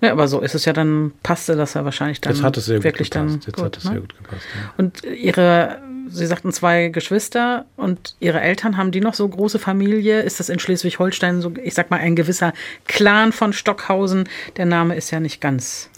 Ja, 0.00 0.12
aber 0.12 0.28
so 0.28 0.40
ist 0.40 0.54
es 0.54 0.64
ja 0.64 0.72
dann, 0.72 1.12
passte 1.22 1.56
das 1.56 1.74
ja 1.74 1.84
wahrscheinlich 1.84 2.20
dann 2.20 2.32
das 2.32 2.42
hat 2.42 2.56
es 2.56 2.66
sehr 2.66 2.82
wirklich 2.82 3.10
gut 3.10 3.20
gepasst. 3.20 3.34
dann 3.34 3.46
Jetzt 3.46 3.56
gut, 3.56 3.64
hat 3.64 3.76
es 3.76 3.84
ne? 3.84 3.90
sehr 3.90 4.00
gut 4.00 4.16
gepasst. 4.16 4.42
Ja. 4.54 4.72
Und 4.78 5.04
ihre 5.04 5.78
Sie 6.12 6.26
sagten 6.26 6.52
zwei 6.52 6.88
Geschwister 6.88 7.64
und 7.76 8.16
Ihre 8.20 8.40
Eltern, 8.40 8.76
haben 8.76 8.90
die 8.90 9.00
noch 9.00 9.14
so 9.14 9.28
große 9.28 9.58
Familie? 9.58 10.22
Ist 10.22 10.40
das 10.40 10.48
in 10.48 10.58
Schleswig-Holstein 10.58 11.40
so, 11.40 11.52
ich 11.62 11.74
sag 11.74 11.90
mal, 11.90 11.98
ein 11.98 12.16
gewisser 12.16 12.52
Clan 12.86 13.32
von 13.32 13.52
Stockhausen? 13.52 14.28
Der 14.56 14.66
Name 14.66 14.96
ist 14.96 15.10
ja 15.10 15.20
nicht 15.20 15.40
ganz. 15.40 15.88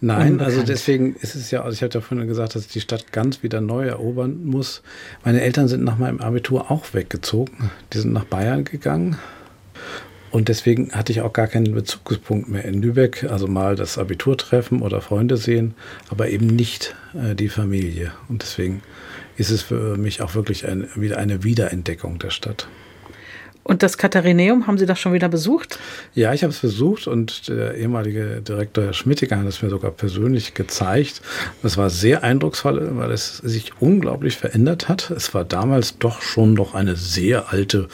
Nein, 0.00 0.32
unbekannt. 0.32 0.42
also 0.42 0.62
deswegen 0.62 1.16
ist 1.16 1.34
es 1.34 1.50
ja, 1.50 1.62
also 1.62 1.74
ich 1.74 1.82
hatte 1.82 1.98
ja 1.98 2.02
vorhin 2.02 2.26
gesagt, 2.26 2.54
dass 2.54 2.66
ich 2.66 2.72
die 2.72 2.80
Stadt 2.80 3.12
ganz 3.12 3.42
wieder 3.42 3.60
neu 3.60 3.86
erobern 3.86 4.44
muss. 4.44 4.82
Meine 5.24 5.40
Eltern 5.40 5.68
sind 5.68 5.84
nach 5.84 5.98
meinem 5.98 6.20
Abitur 6.20 6.70
auch 6.70 6.92
weggezogen. 6.92 7.70
Die 7.92 7.98
sind 7.98 8.12
nach 8.12 8.24
Bayern 8.24 8.64
gegangen. 8.64 9.16
Und 10.32 10.48
deswegen 10.48 10.92
hatte 10.92 11.12
ich 11.12 11.20
auch 11.20 11.34
gar 11.34 11.46
keinen 11.46 11.74
Bezugspunkt 11.74 12.48
mehr 12.48 12.64
in 12.64 12.80
Lübeck. 12.80 13.24
Also 13.24 13.46
mal 13.46 13.76
das 13.76 13.98
Abitur 13.98 14.38
treffen 14.38 14.80
oder 14.80 15.02
Freunde 15.02 15.36
sehen, 15.36 15.74
aber 16.08 16.30
eben 16.30 16.46
nicht 16.46 16.94
äh, 17.14 17.34
die 17.34 17.50
Familie. 17.50 18.12
Und 18.28 18.42
deswegen 18.42 18.82
ist 19.36 19.50
es 19.50 19.62
für 19.62 19.96
mich 19.96 20.22
auch 20.22 20.34
wirklich 20.34 20.66
ein, 20.66 20.88
wieder 20.94 21.18
eine 21.18 21.42
Wiederentdeckung 21.44 22.18
der 22.18 22.30
Stadt. 22.30 22.68
Und 23.64 23.82
das 23.82 23.96
Katharineum, 23.96 24.66
haben 24.66 24.78
Sie 24.78 24.86
das 24.86 24.98
schon 24.98 25.12
wieder 25.12 25.28
besucht? 25.28 25.78
Ja, 26.14 26.34
ich 26.34 26.42
habe 26.42 26.52
es 26.52 26.58
besucht 26.58 27.06
und 27.06 27.48
der 27.48 27.76
ehemalige 27.76 28.42
Direktor 28.46 28.84
Herr 28.84 28.92
Schmittiger 28.92 29.38
hat 29.38 29.46
es 29.46 29.62
mir 29.62 29.70
sogar 29.70 29.92
persönlich 29.92 30.54
gezeigt. 30.54 31.22
Das 31.62 31.76
war 31.76 31.88
sehr 31.88 32.24
eindrucksvoll, 32.24 32.90
weil 32.96 33.12
es 33.12 33.38
sich 33.38 33.72
unglaublich 33.78 34.36
verändert 34.36 34.88
hat. 34.88 35.10
Es 35.10 35.32
war 35.32 35.44
damals 35.44 35.98
doch 35.98 36.22
schon 36.22 36.54
noch 36.54 36.74
eine 36.74 36.96
sehr 36.96 37.52
alte 37.52 37.88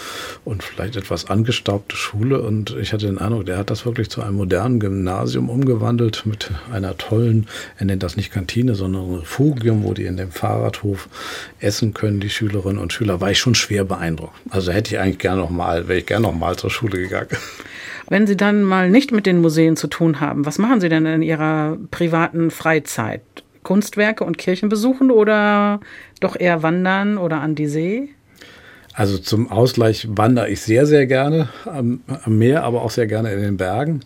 und 0.45 0.63
vielleicht 0.63 0.97
etwas 0.97 1.29
angestaubte 1.29 1.97
Schule 1.97 2.41
und 2.41 2.75
ich 2.81 2.93
hatte 2.93 3.07
den 3.07 3.19
Eindruck, 3.19 3.47
der 3.47 3.59
hat 3.59 3.71
das 3.71 3.85
wirklich 3.85 4.09
zu 4.09 4.23
einem 4.23 4.37
modernen 4.37 4.81
Gymnasium 4.81 5.51
umgewandelt 5.51 6.23
mit 6.25 6.51
einer 6.73 6.97
tollen, 6.97 7.47
er 7.77 7.87
nennt 7.87 8.03
das 8.03 8.17
nicht 8.17 8.33
Kantine, 8.33 8.75
sondern 8.75 9.17
Refugium, 9.17 9.85
wo 9.85 9.93
die 9.93 10.05
in 10.05 10.17
dem 10.17 10.31
Fahrradhof 10.31 11.09
essen 11.61 11.93
können, 11.93 12.21
die 12.21 12.31
Schülerinnen 12.31 12.79
und 12.79 12.93
Schüler. 12.93 13.21
War 13.21 13.31
ich 13.31 13.39
schon 13.39 13.55
schwer 13.55 13.85
beeindruckt. 13.85 14.35
Also 14.51 14.73
hätte 14.73 14.95
ich 14.95 15.01
eigentlich 15.01 15.19
gerne 15.19 15.41
noch 15.43 15.51
mal, 15.51 15.58
wäre 15.59 15.99
ich 15.99 16.07
gerne 16.07 16.27
noch 16.27 16.35
mal 16.35 16.57
zur 16.57 16.71
Schule 16.71 16.99
gegangen. 16.99 17.29
Wenn 18.09 18.27
Sie 18.27 18.37
dann 18.37 18.63
mal 18.63 18.91
nicht 18.91 19.13
mit 19.13 19.27
den 19.27 19.41
Museen 19.41 19.77
zu 19.77 19.87
tun 19.87 20.21
haben, 20.21 20.47
was 20.47 20.59
machen 20.59 20.81
Sie 20.81 20.89
denn 20.89 21.05
in 21.05 21.23
Ihrer 21.23 21.77
privaten 21.91 22.51
Freizeit? 22.51 23.23
Kunstwerke 23.63 24.25
und 24.25 24.39
Kirchen 24.39 24.71
besuchen 24.71 25.11
oder 25.11 25.81
doch 26.21 26.35
eher 26.39 26.63
wandern 26.63 27.19
oder 27.19 27.41
an 27.41 27.55
die 27.55 27.67
See? 27.67 28.09
Also 28.95 29.19
zum 29.19 29.53
Ausgleich 29.53 30.09
wandere 30.11 30.49
ich 30.49 30.61
sehr, 30.63 30.87
sehr 30.87 31.07
gerne 31.07 31.51
am, 31.67 32.01
am 32.07 32.39
Meer, 32.39 32.65
aber 32.65 32.83
auch 32.83 32.91
sehr 32.91 33.07
gerne 33.07 33.33
in 33.33 33.41
den 33.41 33.57
Bergen. 33.57 34.01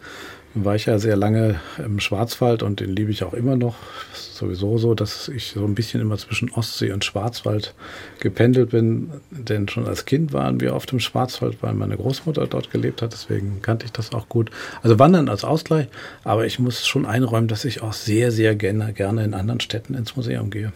War 0.55 0.75
ich 0.75 0.85
ja 0.85 0.99
sehr 0.99 1.17
lange 1.17 1.61
im 1.79 1.99
Schwarzwald 1.99 2.63
und 2.63 2.81
den 2.81 2.95
liebe 2.95 3.11
ich 3.11 3.25
auch 3.25 3.33
immer 3.33 3.57
noch. 3.57 3.75
sowieso 4.13 4.77
so, 4.77 4.95
dass 4.95 5.29
ich 5.29 5.53
so 5.53 5.65
ein 5.65 5.75
bisschen 5.75 6.01
immer 6.01 6.19
zwischen 6.19 6.51
Ostsee 6.51 6.93
und 6.93 7.05
Schwarzwald 7.05 7.75
gependelt 8.21 8.71
bin. 8.71 9.11
Denn 9.31 9.67
schon 9.69 9.87
als 9.87 10.05
Kind 10.05 10.35
waren 10.35 10.61
wir 10.61 10.75
oft 10.75 10.93
im 10.93 11.01
Schwarzwald, 11.01 11.63
weil 11.63 11.73
meine 11.73 11.97
Großmutter 11.97 12.47
dort 12.47 12.71
gelebt 12.71 13.01
hat. 13.01 13.15
Deswegen 13.15 13.63
kannte 13.63 13.87
ich 13.87 13.93
das 13.93 14.13
auch 14.13 14.29
gut. 14.29 14.51
Also 14.83 14.99
Wandern 14.99 15.31
als 15.31 15.43
Ausgleich. 15.43 15.89
Aber 16.23 16.45
ich 16.45 16.59
muss 16.59 16.87
schon 16.87 17.07
einräumen, 17.07 17.49
dass 17.49 17.65
ich 17.65 17.83
auch 17.83 17.95
sehr, 17.95 18.31
sehr 18.31 18.55
gerne, 18.55 18.93
gerne 18.93 19.25
in 19.25 19.33
anderen 19.33 19.61
Städten 19.61 19.95
ins 19.95 20.17
Museum 20.17 20.51
gehe. 20.51 20.73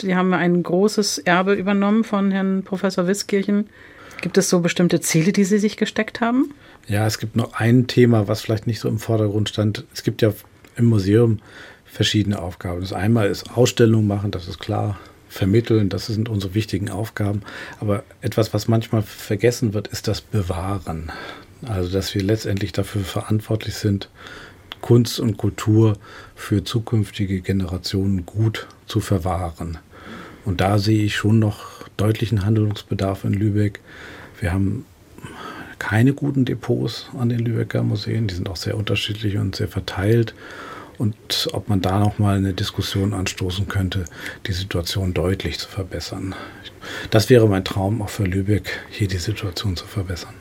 Sie 0.00 0.14
haben 0.14 0.34
ein 0.34 0.62
großes 0.62 1.18
Erbe 1.18 1.54
übernommen 1.54 2.04
von 2.04 2.30
Herrn 2.30 2.62
Professor 2.62 3.08
Wiskirchen. 3.08 3.70
Gibt 4.20 4.38
es 4.38 4.48
so 4.48 4.60
bestimmte 4.60 5.00
Ziele, 5.00 5.32
die 5.32 5.44
Sie 5.44 5.58
sich 5.58 5.76
gesteckt 5.76 6.20
haben? 6.20 6.54
Ja, 6.88 7.06
es 7.06 7.18
gibt 7.18 7.36
noch 7.36 7.54
ein 7.54 7.86
Thema, 7.86 8.28
was 8.28 8.40
vielleicht 8.40 8.66
nicht 8.66 8.80
so 8.80 8.88
im 8.88 8.98
Vordergrund 8.98 9.48
stand. 9.48 9.84
Es 9.92 10.02
gibt 10.02 10.22
ja 10.22 10.32
im 10.76 10.86
Museum 10.86 11.40
verschiedene 11.84 12.40
Aufgaben. 12.40 12.80
Das 12.80 12.92
einmal 12.92 13.28
ist 13.28 13.56
Ausstellungen 13.56 14.06
machen, 14.06 14.30
das 14.30 14.48
ist 14.48 14.58
klar. 14.58 14.98
Vermitteln, 15.28 15.88
das 15.88 16.06
sind 16.06 16.28
unsere 16.28 16.54
wichtigen 16.54 16.88
Aufgaben. 16.88 17.42
Aber 17.80 18.04
etwas, 18.20 18.54
was 18.54 18.68
manchmal 18.68 19.02
vergessen 19.02 19.74
wird, 19.74 19.88
ist 19.88 20.08
das 20.08 20.20
Bewahren. 20.20 21.10
Also, 21.66 21.90
dass 21.90 22.14
wir 22.14 22.22
letztendlich 22.22 22.72
dafür 22.72 23.02
verantwortlich 23.02 23.74
sind, 23.74 24.08
Kunst 24.80 25.18
und 25.18 25.36
Kultur 25.36 25.98
für 26.34 26.62
zukünftige 26.62 27.40
Generationen 27.40 28.24
gut 28.24 28.66
zu 28.86 29.00
verwahren. 29.00 29.78
Und 30.44 30.60
da 30.60 30.78
sehe 30.78 31.02
ich 31.02 31.16
schon 31.16 31.38
noch 31.38 31.75
deutlichen 31.96 32.44
Handlungsbedarf 32.44 33.24
in 33.24 33.32
Lübeck. 33.32 33.80
Wir 34.40 34.52
haben 34.52 34.84
keine 35.78 36.14
guten 36.14 36.44
Depots 36.44 37.08
an 37.18 37.28
den 37.28 37.40
Lübecker 37.40 37.82
Museen. 37.82 38.26
Die 38.26 38.34
sind 38.34 38.48
auch 38.48 38.56
sehr 38.56 38.76
unterschiedlich 38.76 39.36
und 39.36 39.56
sehr 39.56 39.68
verteilt. 39.68 40.34
Und 40.98 41.48
ob 41.52 41.68
man 41.68 41.82
da 41.82 41.98
noch 41.98 42.18
mal 42.18 42.36
eine 42.36 42.54
Diskussion 42.54 43.12
anstoßen 43.12 43.68
könnte, 43.68 44.06
die 44.46 44.52
Situation 44.52 45.12
deutlich 45.12 45.58
zu 45.58 45.68
verbessern. 45.68 46.34
Das 47.10 47.28
wäre 47.28 47.48
mein 47.48 47.64
Traum 47.64 48.00
auch 48.00 48.08
für 48.08 48.24
Lübeck, 48.24 48.80
hier 48.90 49.08
die 49.08 49.18
Situation 49.18 49.76
zu 49.76 49.86
verbessern. 49.86 50.34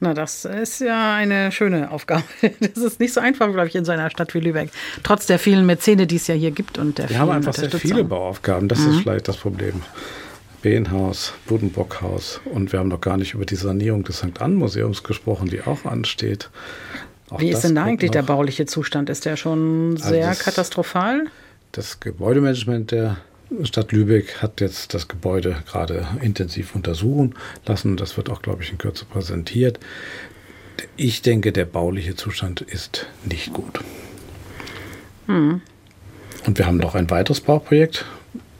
Na, 0.00 0.14
das 0.14 0.44
ist 0.44 0.80
ja 0.80 1.14
eine 1.14 1.50
schöne 1.50 1.90
Aufgabe. 1.90 2.22
Das 2.60 2.76
ist 2.76 3.00
nicht 3.00 3.12
so 3.12 3.20
einfach, 3.20 3.50
glaube 3.50 3.66
ich, 3.66 3.74
in 3.74 3.84
so 3.84 3.92
einer 3.92 4.10
Stadt 4.10 4.32
wie 4.34 4.40
Lübeck. 4.40 4.70
Trotz 5.02 5.26
der 5.26 5.38
vielen 5.38 5.66
Mäzene, 5.66 6.06
die 6.06 6.16
es 6.16 6.26
ja 6.26 6.34
hier 6.34 6.50
gibt 6.50 6.78
und 6.78 6.98
der 6.98 7.10
Wir 7.10 7.18
haben 7.18 7.30
einfach 7.30 7.54
sehr 7.54 7.70
viele 7.70 8.04
Bauaufgaben. 8.04 8.68
Das 8.68 8.80
mhm. 8.80 8.90
ist 8.90 9.00
vielleicht 9.00 9.26
das 9.26 9.38
Problem. 9.38 9.82
Behenhaus, 10.62 11.34
Budenbockhaus 11.46 12.40
und 12.44 12.72
wir 12.72 12.80
haben 12.80 12.88
noch 12.88 13.00
gar 13.00 13.16
nicht 13.16 13.34
über 13.34 13.46
die 13.46 13.56
Sanierung 13.56 14.04
des 14.04 14.18
St. 14.18 14.40
Ann 14.40 14.54
Museums 14.54 15.04
gesprochen, 15.04 15.48
die 15.48 15.62
auch 15.62 15.84
ansteht. 15.84 16.50
Auch 17.30 17.40
Wie 17.40 17.50
ist 17.50 17.62
denn 17.62 17.74
da 17.74 17.84
eigentlich 17.84 18.10
noch. 18.10 18.14
der 18.14 18.22
bauliche 18.22 18.66
Zustand? 18.66 19.08
Ist 19.10 19.24
der 19.24 19.36
schon 19.36 19.96
sehr 19.96 20.28
also 20.28 20.38
das, 20.38 20.38
katastrophal? 20.40 21.26
Das 21.72 22.00
Gebäudemanagement 22.00 22.90
der 22.90 23.18
Stadt 23.62 23.92
Lübeck 23.92 24.42
hat 24.42 24.60
jetzt 24.60 24.94
das 24.94 25.08
Gebäude 25.08 25.56
gerade 25.70 26.06
intensiv 26.22 26.74
untersuchen 26.74 27.34
lassen. 27.66 27.96
Das 27.96 28.16
wird 28.16 28.28
auch, 28.28 28.42
glaube 28.42 28.62
ich, 28.62 28.70
in 28.70 28.78
Kürze 28.78 29.04
präsentiert. 29.04 29.78
Ich 30.96 31.22
denke, 31.22 31.52
der 31.52 31.64
bauliche 31.64 32.14
Zustand 32.14 32.60
ist 32.62 33.06
nicht 33.24 33.52
gut. 33.52 33.80
Hm. 35.26 35.60
Und 36.46 36.58
wir 36.58 36.66
haben 36.66 36.78
noch 36.78 36.94
ein 36.94 37.10
weiteres 37.10 37.40
Bauprojekt, 37.40 38.04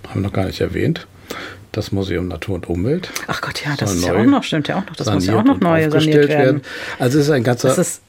haben 0.08 0.20
wir 0.20 0.28
noch 0.28 0.32
gar 0.32 0.46
nicht 0.46 0.60
erwähnt 0.60 1.06
das 1.72 1.92
Museum 1.92 2.28
Natur 2.28 2.56
und 2.56 2.68
Umwelt. 2.68 3.10
Ach 3.26 3.40
Gott, 3.40 3.64
ja, 3.64 3.74
das 3.76 3.94
ist 3.94 4.04
ja 4.04 4.14
auch 4.14 4.24
noch, 4.24 4.42
stimmt 4.42 4.68
ja 4.68 4.78
auch 4.78 4.86
noch. 4.86 4.96
Das 4.96 5.12
muss 5.12 5.26
ja 5.26 5.38
auch 5.38 5.44
noch 5.44 5.60
neu 5.60 5.90
saniert 5.90 6.28
werden. 6.28 6.30
werden. 6.30 6.62
Also 6.98 7.18
es 7.18 7.26
ist 7.26 7.30
ein 7.30 7.44
ganzer. 7.44 7.76
Ist, 7.76 8.02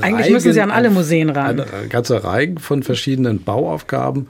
eigentlich 0.00 0.24
Reigen, 0.24 0.34
müssen 0.34 0.52
Sie 0.52 0.60
an 0.60 0.70
alle 0.70 0.90
Museen 0.90 1.30
ran. 1.30 1.60
Ein, 1.60 1.88
ganzer 1.88 2.24
Reigen 2.24 2.58
von 2.58 2.82
verschiedenen 2.82 3.42
Bauaufgaben. 3.42 4.28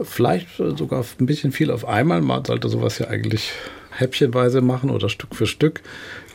Vielleicht 0.00 0.48
sogar 0.56 1.04
ein 1.18 1.26
bisschen 1.26 1.52
viel 1.52 1.70
auf 1.70 1.86
einmal. 1.86 2.20
Man 2.20 2.44
sollte 2.44 2.68
sowas 2.68 2.98
ja 2.98 3.08
eigentlich 3.08 3.52
häppchenweise 3.90 4.60
machen 4.60 4.90
oder 4.90 5.08
Stück 5.08 5.34
für 5.34 5.46
Stück. 5.46 5.80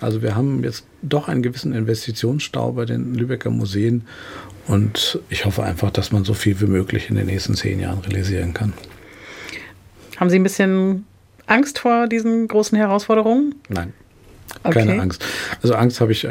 Also 0.01 0.21
wir 0.21 0.35
haben 0.35 0.63
jetzt 0.63 0.85
doch 1.01 1.27
einen 1.27 1.43
gewissen 1.43 1.73
Investitionsstau 1.73 2.73
bei 2.73 2.85
den 2.85 3.13
Lübecker 3.13 3.49
Museen 3.49 4.05
und 4.67 5.19
ich 5.29 5.45
hoffe 5.45 5.63
einfach, 5.63 5.91
dass 5.91 6.11
man 6.11 6.23
so 6.25 6.33
viel 6.33 6.59
wie 6.59 6.65
möglich 6.65 7.09
in 7.09 7.15
den 7.15 7.27
nächsten 7.27 7.55
zehn 7.55 7.79
Jahren 7.79 7.99
realisieren 7.99 8.53
kann. 8.53 8.73
Haben 10.17 10.29
Sie 10.29 10.37
ein 10.37 10.43
bisschen 10.43 11.05
Angst 11.53 11.79
vor 11.79 12.07
diesen 12.07 12.47
großen 12.47 12.77
Herausforderungen? 12.77 13.55
Nein. 13.69 13.93
Okay. 14.63 14.85
Keine 14.85 15.01
Angst. 15.01 15.25
Also 15.61 15.75
Angst 15.75 15.99
habe 15.99 16.11
ich, 16.11 16.27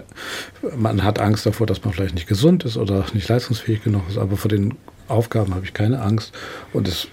man 0.76 1.02
hat 1.02 1.18
Angst 1.18 1.46
davor, 1.46 1.66
dass 1.66 1.84
man 1.84 1.92
vielleicht 1.92 2.14
nicht 2.14 2.28
gesund 2.28 2.64
ist 2.64 2.76
oder 2.76 3.04
nicht 3.14 3.28
leistungsfähig 3.28 3.82
genug 3.82 4.02
ist, 4.08 4.18
aber 4.18 4.36
vor 4.36 4.48
den 4.48 4.74
Aufgaben 5.08 5.54
habe 5.54 5.64
ich 5.64 5.74
keine 5.74 6.00
Angst 6.00 6.32
und 6.72 6.88
es 6.88 7.08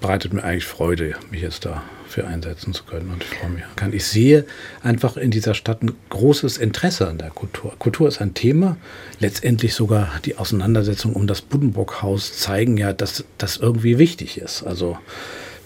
bereitet 0.00 0.32
mir 0.32 0.44
eigentlich 0.44 0.66
Freude, 0.66 1.14
mich 1.30 1.40
jetzt 1.40 1.64
dafür 1.64 2.28
einsetzen 2.28 2.74
zu 2.74 2.84
können 2.84 3.10
und 3.10 3.24
ich 3.24 3.30
freue 3.30 3.50
mich. 3.50 3.64
Ich 3.94 4.06
sehe 4.06 4.44
einfach 4.82 5.16
in 5.16 5.30
dieser 5.30 5.54
Stadt 5.54 5.82
ein 5.82 5.92
großes 6.10 6.58
Interesse 6.58 7.08
an 7.08 7.18
der 7.18 7.30
Kultur. 7.30 7.72
Kultur 7.78 8.06
ist 8.06 8.20
ein 8.20 8.34
Thema, 8.34 8.76
letztendlich 9.18 9.74
sogar 9.74 10.20
die 10.24 10.36
Auseinandersetzung 10.36 11.14
um 11.14 11.26
das 11.26 11.40
Buddenbrock-Haus 11.40 12.38
zeigen 12.38 12.76
ja, 12.76 12.92
dass 12.92 13.24
das 13.38 13.56
irgendwie 13.56 13.98
wichtig 13.98 14.38
ist. 14.38 14.62
Also 14.62 14.98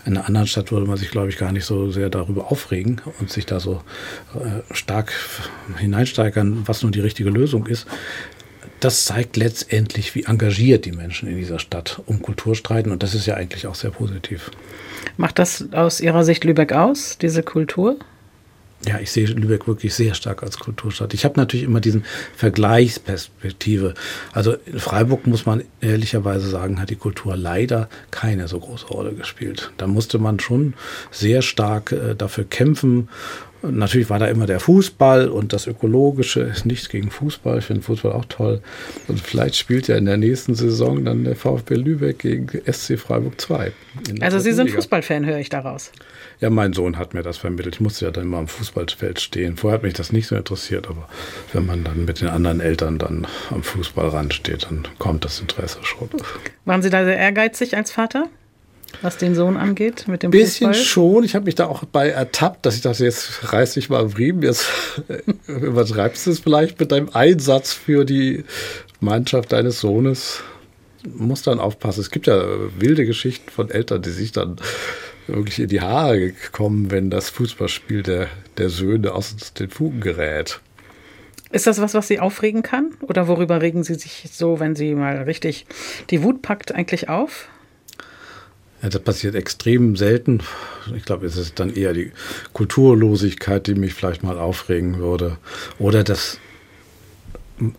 in 0.06 0.16
einer 0.16 0.26
anderen 0.26 0.46
Stadt 0.46 0.72
würde 0.72 0.86
man 0.86 0.96
sich, 0.96 1.10
glaube 1.10 1.28
ich, 1.28 1.38
gar 1.38 1.52
nicht 1.52 1.64
so 1.64 1.90
sehr 1.90 2.10
darüber 2.10 2.50
aufregen 2.50 3.00
und 3.18 3.30
sich 3.30 3.46
da 3.46 3.60
so 3.60 3.82
äh, 4.34 4.74
stark 4.74 5.12
hineinsteigern, 5.76 6.62
was 6.66 6.82
nun 6.82 6.92
die 6.92 7.00
richtige 7.00 7.30
Lösung 7.30 7.66
ist. 7.66 7.86
Das 8.80 9.04
zeigt 9.04 9.36
letztendlich, 9.36 10.14
wie 10.14 10.24
engagiert 10.24 10.86
die 10.86 10.92
Menschen 10.92 11.28
in 11.28 11.36
dieser 11.36 11.58
Stadt 11.58 12.00
um 12.06 12.22
Kultur 12.22 12.54
streiten 12.54 12.90
und 12.90 13.02
das 13.02 13.14
ist 13.14 13.26
ja 13.26 13.34
eigentlich 13.34 13.66
auch 13.66 13.74
sehr 13.74 13.90
positiv. 13.90 14.50
Macht 15.16 15.38
das 15.38 15.66
aus 15.72 16.00
Ihrer 16.00 16.24
Sicht 16.24 16.44
Lübeck 16.44 16.72
aus, 16.72 17.18
diese 17.18 17.42
Kultur? 17.42 17.96
Ja, 18.86 18.98
ich 18.98 19.12
sehe 19.12 19.26
Lübeck 19.26 19.66
wirklich 19.66 19.92
sehr 19.92 20.14
stark 20.14 20.42
als 20.42 20.58
Kulturstadt. 20.58 21.12
Ich 21.12 21.26
habe 21.26 21.38
natürlich 21.38 21.66
immer 21.66 21.80
diesen 21.80 22.04
Vergleichsperspektive. 22.34 23.92
Also 24.32 24.54
in 24.64 24.78
Freiburg 24.78 25.26
muss 25.26 25.44
man 25.44 25.64
ehrlicherweise 25.82 26.48
sagen, 26.48 26.80
hat 26.80 26.88
die 26.88 26.96
Kultur 26.96 27.36
leider 27.36 27.90
keine 28.10 28.48
so 28.48 28.58
große 28.58 28.86
Rolle 28.86 29.12
gespielt. 29.12 29.70
Da 29.76 29.86
musste 29.86 30.18
man 30.18 30.40
schon 30.40 30.72
sehr 31.10 31.42
stark 31.42 31.92
äh, 31.92 32.14
dafür 32.14 32.44
kämpfen 32.44 33.10
Natürlich 33.62 34.08
war 34.08 34.18
da 34.18 34.26
immer 34.26 34.46
der 34.46 34.60
Fußball 34.60 35.28
und 35.28 35.52
das 35.52 35.66
Ökologische 35.66 36.40
ist 36.40 36.64
nichts 36.64 36.88
gegen 36.88 37.10
Fußball. 37.10 37.58
Ich 37.58 37.66
finde 37.66 37.82
Fußball 37.82 38.12
auch 38.12 38.24
toll. 38.24 38.62
Und 39.08 39.20
vielleicht 39.20 39.56
spielt 39.56 39.88
ja 39.88 39.96
in 39.96 40.06
der 40.06 40.16
nächsten 40.16 40.54
Saison 40.54 41.04
dann 41.04 41.24
der 41.24 41.36
VfB 41.36 41.74
Lübeck 41.74 42.20
gegen 42.20 42.48
SC 42.70 42.98
Freiburg 42.98 43.40
2. 43.40 43.72
Also 44.20 44.38
Sie 44.38 44.52
sind 44.52 44.70
Fußballfan, 44.70 45.26
höre 45.26 45.38
ich 45.38 45.50
daraus. 45.50 45.92
Ja, 46.40 46.48
mein 46.48 46.72
Sohn 46.72 46.96
hat 46.96 47.12
mir 47.12 47.22
das 47.22 47.36
vermittelt. 47.36 47.74
Ich 47.76 47.80
musste 47.80 48.06
ja 48.06 48.10
dann 48.10 48.24
immer 48.24 48.38
am 48.38 48.48
Fußballfeld 48.48 49.20
stehen. 49.20 49.56
Vorher 49.58 49.76
hat 49.76 49.82
mich 49.82 49.94
das 49.94 50.10
nicht 50.10 50.26
so 50.26 50.36
interessiert, 50.36 50.88
aber 50.88 51.08
wenn 51.52 51.66
man 51.66 51.84
dann 51.84 52.06
mit 52.06 52.22
den 52.22 52.28
anderen 52.28 52.60
Eltern 52.60 52.98
dann 52.98 53.26
am 53.50 53.62
Fußballrand 53.62 54.32
steht, 54.32 54.64
dann 54.64 54.88
kommt 54.98 55.24
das 55.26 55.40
Interesse 55.40 55.80
schon. 55.82 56.08
Waren 56.64 56.80
Sie 56.80 56.88
da 56.88 57.04
sehr 57.04 57.18
ehrgeizig 57.18 57.76
als 57.76 57.92
Vater? 57.92 58.28
Was 59.02 59.16
den 59.16 59.34
Sohn 59.34 59.56
angeht, 59.56 60.06
mit 60.08 60.22
dem 60.22 60.30
Bisschen 60.30 60.68
Fußball? 60.68 60.84
schon. 60.84 61.24
Ich 61.24 61.34
habe 61.34 61.46
mich 61.46 61.54
da 61.54 61.66
auch 61.66 61.84
bei 61.84 62.08
ertappt, 62.08 62.66
dass 62.66 62.76
ich 62.76 62.82
dachte, 62.82 63.04
jetzt 63.04 63.52
reiß 63.52 63.74
dich 63.74 63.88
mal 63.88 64.00
am 64.00 64.08
Riemen, 64.08 64.42
jetzt 64.42 64.66
übertreibst 65.46 66.26
du 66.26 66.30
es 66.30 66.40
vielleicht 66.40 66.78
mit 66.80 66.92
deinem 66.92 67.08
Einsatz 67.10 67.72
für 67.72 68.04
die 68.04 68.44
Mannschaft 69.00 69.52
deines 69.52 69.80
Sohnes. 69.80 70.42
Muss 71.14 71.42
dann 71.42 71.60
aufpassen. 71.60 72.00
Es 72.00 72.10
gibt 72.10 72.26
ja 72.26 72.42
wilde 72.78 73.06
Geschichten 73.06 73.50
von 73.50 73.70
Eltern, 73.70 74.02
die 74.02 74.10
sich 74.10 74.32
dann 74.32 74.56
wirklich 75.26 75.60
in 75.60 75.68
die 75.68 75.80
Haare 75.80 76.32
kommen, 76.52 76.90
wenn 76.90 77.08
das 77.08 77.30
Fußballspiel 77.30 78.02
der, 78.02 78.28
der 78.58 78.68
Söhne 78.68 79.12
aus 79.14 79.54
den 79.54 79.70
Fugen 79.70 80.00
gerät. 80.00 80.60
Ist 81.52 81.66
das 81.66 81.80
was, 81.80 81.94
was 81.94 82.06
Sie 82.06 82.20
aufregen 82.20 82.62
kann? 82.62 82.92
Oder 83.00 83.26
worüber 83.26 83.60
regen 83.60 83.82
Sie 83.82 83.94
sich 83.94 84.28
so, 84.30 84.60
wenn 84.60 84.76
Sie 84.76 84.94
mal 84.94 85.22
richtig 85.22 85.66
die 86.10 86.22
Wut 86.22 86.42
packt, 86.42 86.72
eigentlich 86.72 87.08
auf? 87.08 87.48
Ja, 88.82 88.88
das 88.88 89.02
passiert 89.02 89.34
extrem 89.34 89.96
selten. 89.96 90.40
Ich 90.96 91.04
glaube, 91.04 91.26
es 91.26 91.36
ist 91.36 91.58
dann 91.58 91.74
eher 91.74 91.92
die 91.92 92.12
Kulturlosigkeit, 92.52 93.66
die 93.66 93.74
mich 93.74 93.94
vielleicht 93.94 94.22
mal 94.22 94.38
aufregen 94.38 94.98
würde. 94.98 95.36
Oder 95.78 96.02
dass 96.02 96.38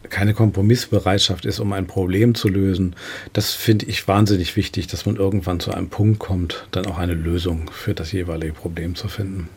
keine 0.09 0.33
Kompromissbereitschaft 0.33 1.45
ist, 1.45 1.59
um 1.59 1.73
ein 1.73 1.87
Problem 1.87 2.35
zu 2.35 2.47
lösen. 2.49 2.95
Das 3.33 3.53
finde 3.53 3.87
ich 3.87 4.07
wahnsinnig 4.07 4.55
wichtig, 4.55 4.87
dass 4.87 5.05
man 5.05 5.15
irgendwann 5.15 5.59
zu 5.59 5.71
einem 5.71 5.89
Punkt 5.89 6.19
kommt, 6.19 6.67
dann 6.71 6.85
auch 6.85 6.97
eine 6.97 7.15
Lösung 7.15 7.71
für 7.71 7.93
das 7.93 8.11
jeweilige 8.11 8.53
Problem 8.53 8.95
zu 8.95 9.07
finden. 9.07 9.49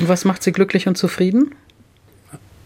Und 0.00 0.08
was 0.08 0.24
macht 0.24 0.42
Sie 0.42 0.52
glücklich 0.52 0.88
und 0.88 0.98
zufrieden? 0.98 1.54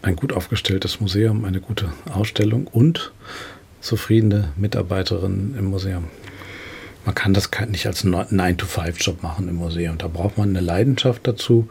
Ein 0.01 0.15
gut 0.15 0.33
aufgestelltes 0.33 0.99
Museum, 0.99 1.45
eine 1.45 1.61
gute 1.61 1.93
Ausstellung 2.11 2.67
und 2.67 3.13
zufriedene 3.79 4.51
Mitarbeiterinnen 4.57 5.55
im 5.57 5.65
Museum. 5.65 6.05
Man 7.05 7.15
kann 7.15 7.33
das 7.33 7.49
nicht 7.67 7.85
als 7.85 8.05
9-to-5-Job 8.05 9.23
machen 9.23 9.47
im 9.49 9.55
Museum. 9.55 9.97
Da 9.97 10.07
braucht 10.07 10.37
man 10.37 10.49
eine 10.49 10.61
Leidenschaft 10.61 11.27
dazu. 11.27 11.67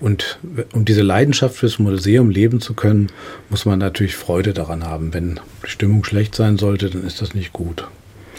Und 0.00 0.40
um 0.72 0.84
diese 0.84 1.02
Leidenschaft 1.02 1.54
fürs 1.54 1.78
Museum 1.78 2.30
leben 2.30 2.60
zu 2.60 2.74
können, 2.74 3.12
muss 3.48 3.64
man 3.64 3.78
natürlich 3.78 4.16
Freude 4.16 4.52
daran 4.52 4.84
haben. 4.84 5.14
Wenn 5.14 5.38
die 5.64 5.70
Stimmung 5.70 6.02
schlecht 6.04 6.34
sein 6.34 6.58
sollte, 6.58 6.90
dann 6.90 7.06
ist 7.06 7.22
das 7.22 7.34
nicht 7.34 7.52
gut. 7.52 7.86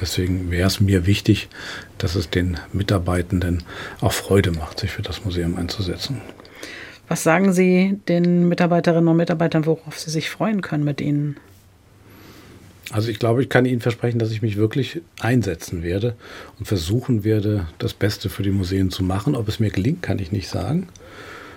Deswegen 0.01 0.51
wäre 0.51 0.67
es 0.67 0.81
mir 0.81 1.05
wichtig, 1.05 1.47
dass 1.97 2.15
es 2.15 2.29
den 2.29 2.57
Mitarbeitenden 2.73 3.63
auch 4.01 4.11
Freude 4.11 4.51
macht, 4.51 4.81
sich 4.81 4.91
für 4.91 5.03
das 5.03 5.23
Museum 5.23 5.55
einzusetzen. 5.55 6.21
Was 7.07 7.23
sagen 7.23 7.53
Sie 7.53 7.97
den 8.09 8.49
Mitarbeiterinnen 8.49 9.07
und 9.07 9.17
Mitarbeitern, 9.17 9.65
worauf 9.65 9.99
sie 9.99 10.09
sich 10.09 10.29
freuen 10.29 10.61
können 10.61 10.83
mit 10.83 10.99
Ihnen? 10.99 11.37
Also 12.91 13.09
ich 13.09 13.19
glaube, 13.19 13.41
ich 13.41 13.49
kann 13.49 13.65
Ihnen 13.65 13.81
versprechen, 13.81 14.19
dass 14.19 14.31
ich 14.31 14.41
mich 14.41 14.57
wirklich 14.57 15.01
einsetzen 15.19 15.83
werde 15.83 16.15
und 16.59 16.65
versuchen 16.65 17.23
werde, 17.23 17.67
das 17.77 17.93
Beste 17.93 18.29
für 18.29 18.43
die 18.43 18.51
Museen 18.51 18.91
zu 18.91 19.03
machen. 19.03 19.35
Ob 19.35 19.47
es 19.47 19.59
mir 19.59 19.69
gelingt, 19.69 20.01
kann 20.01 20.19
ich 20.19 20.31
nicht 20.31 20.49
sagen. 20.49 20.87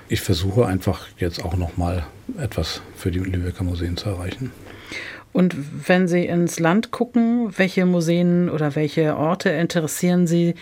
Ich 0.08 0.20
versuche 0.20 0.66
einfach 0.66 1.06
jetzt 1.18 1.44
auch 1.44 1.56
noch 1.56 1.76
mal 1.76 2.06
etwas 2.38 2.80
für 2.96 3.10
die 3.10 3.18
Lübecker 3.18 3.64
Museen 3.64 3.96
zu 3.96 4.08
erreichen. 4.08 4.52
Und 5.32 5.54
wenn 5.86 6.08
Sie 6.08 6.24
ins 6.24 6.58
Land 6.60 6.92
gucken, 6.92 7.50
welche 7.58 7.84
Museen 7.84 8.48
oder 8.48 8.74
welche 8.74 9.16
Orte 9.16 9.50
interessieren 9.50 10.26
Sie 10.26 10.54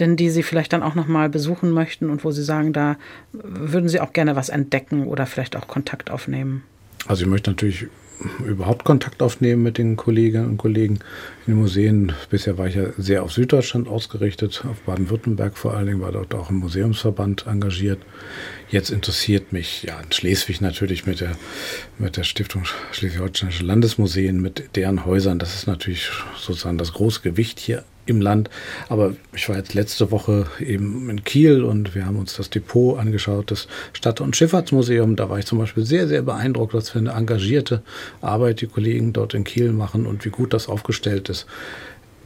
denn, 0.00 0.16
die 0.16 0.28
Sie 0.28 0.42
vielleicht 0.42 0.74
dann 0.74 0.82
auch 0.82 0.94
noch 0.94 1.06
mal 1.06 1.30
besuchen 1.30 1.70
möchten 1.70 2.10
und 2.10 2.24
wo 2.24 2.30
Sie 2.30 2.42
sagen, 2.42 2.74
da 2.74 2.98
würden 3.32 3.88
Sie 3.88 4.00
auch 4.00 4.12
gerne 4.12 4.36
was 4.36 4.50
entdecken 4.50 5.06
oder 5.06 5.24
vielleicht 5.24 5.56
auch 5.56 5.66
Kontakt 5.66 6.10
aufnehmen? 6.10 6.62
Also 7.06 7.22
ich 7.22 7.28
möchte 7.28 7.50
natürlich 7.50 7.86
überhaupt 8.44 8.84
Kontakt 8.84 9.22
aufnehmen 9.22 9.62
mit 9.62 9.78
den 9.78 9.96
Kolleginnen 9.96 10.46
und 10.46 10.56
Kollegen 10.56 11.00
in 11.46 11.54
den 11.54 11.60
Museen. 11.60 12.12
Bisher 12.30 12.58
war 12.58 12.66
ich 12.66 12.74
ja 12.74 12.86
sehr 12.96 13.22
auf 13.22 13.32
Süddeutschland 13.32 13.88
ausgerichtet, 13.88 14.64
auf 14.68 14.80
Baden-Württemberg 14.80 15.56
vor 15.56 15.74
allen 15.74 15.86
Dingen, 15.86 16.00
war 16.00 16.12
dort 16.12 16.34
auch 16.34 16.50
im 16.50 16.56
Museumsverband 16.56 17.46
engagiert. 17.46 18.00
Jetzt 18.70 18.90
interessiert 18.90 19.52
mich 19.52 19.84
ja 19.84 20.00
in 20.00 20.12
Schleswig 20.12 20.60
natürlich 20.60 21.06
mit 21.06 21.20
der, 21.20 21.36
mit 21.98 22.16
der 22.16 22.24
Stiftung 22.24 22.64
Schleswig-Holsteinische 22.92 23.64
Landesmuseen, 23.64 24.40
mit 24.40 24.76
deren 24.76 25.04
Häusern. 25.04 25.38
Das 25.38 25.54
ist 25.54 25.66
natürlich 25.66 26.10
sozusagen 26.36 26.78
das 26.78 26.92
große 26.92 27.20
Gewicht 27.20 27.58
hier 27.58 27.84
im 28.08 28.20
Land. 28.20 28.50
Aber 28.88 29.14
ich 29.34 29.48
war 29.48 29.56
jetzt 29.56 29.74
letzte 29.74 30.10
Woche 30.10 30.46
eben 30.60 31.08
in 31.10 31.24
Kiel 31.24 31.62
und 31.62 31.94
wir 31.94 32.06
haben 32.06 32.16
uns 32.16 32.36
das 32.36 32.50
Depot 32.50 32.98
angeschaut, 32.98 33.50
das 33.50 33.68
Stadt- 33.92 34.20
und 34.20 34.36
Schifffahrtsmuseum. 34.36 35.16
Da 35.16 35.28
war 35.30 35.38
ich 35.38 35.46
zum 35.46 35.58
Beispiel 35.58 35.84
sehr, 35.84 36.08
sehr 36.08 36.22
beeindruckt, 36.22 36.74
was 36.74 36.90
für 36.90 36.98
eine 36.98 37.12
engagierte 37.12 37.82
Arbeit 38.20 38.60
die 38.60 38.66
Kollegen 38.66 39.12
dort 39.12 39.34
in 39.34 39.44
Kiel 39.44 39.72
machen 39.72 40.06
und 40.06 40.24
wie 40.24 40.30
gut 40.30 40.52
das 40.52 40.68
aufgestellt 40.68 41.28
ist. 41.28 41.46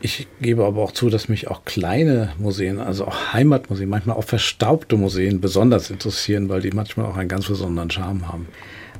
Ich 0.04 0.26
gebe 0.40 0.64
aber 0.64 0.82
auch 0.82 0.90
zu, 0.90 1.10
dass 1.10 1.28
mich 1.28 1.46
auch 1.46 1.64
kleine 1.64 2.32
Museen, 2.38 2.80
also 2.80 3.06
auch 3.06 3.32
Heimatmuseen, 3.32 3.88
manchmal 3.88 4.16
auch 4.16 4.24
verstaubte 4.24 4.96
Museen 4.96 5.40
besonders 5.40 5.90
interessieren, 5.90 6.48
weil 6.48 6.60
die 6.60 6.72
manchmal 6.72 7.06
auch 7.06 7.16
einen 7.16 7.28
ganz 7.28 7.46
besonderen 7.46 7.88
Charme 7.88 8.26
haben. 8.26 8.48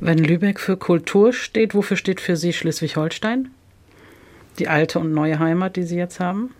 Wenn 0.00 0.18
Lübeck 0.18 0.60
für 0.60 0.76
Kultur 0.76 1.32
steht, 1.32 1.74
wofür 1.74 1.96
steht 1.96 2.20
für 2.20 2.36
Sie 2.36 2.52
Schleswig-Holstein? 2.52 3.50
Die 4.60 4.68
alte 4.68 5.00
und 5.00 5.12
neue 5.12 5.40
Heimat, 5.40 5.74
die 5.76 5.82
Sie 5.82 5.96
jetzt 5.96 6.20
haben? 6.20 6.50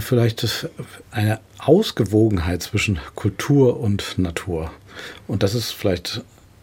Vielleicht 0.00 0.68
eine 1.10 1.40
Ausgewogenheit 1.58 2.62
zwischen 2.62 2.98
Kultur 3.14 3.80
und 3.80 4.18
Natur. 4.18 4.70
Und 5.26 5.42
das 5.42 5.54
ist 5.54 5.72
vielleicht 5.72 6.22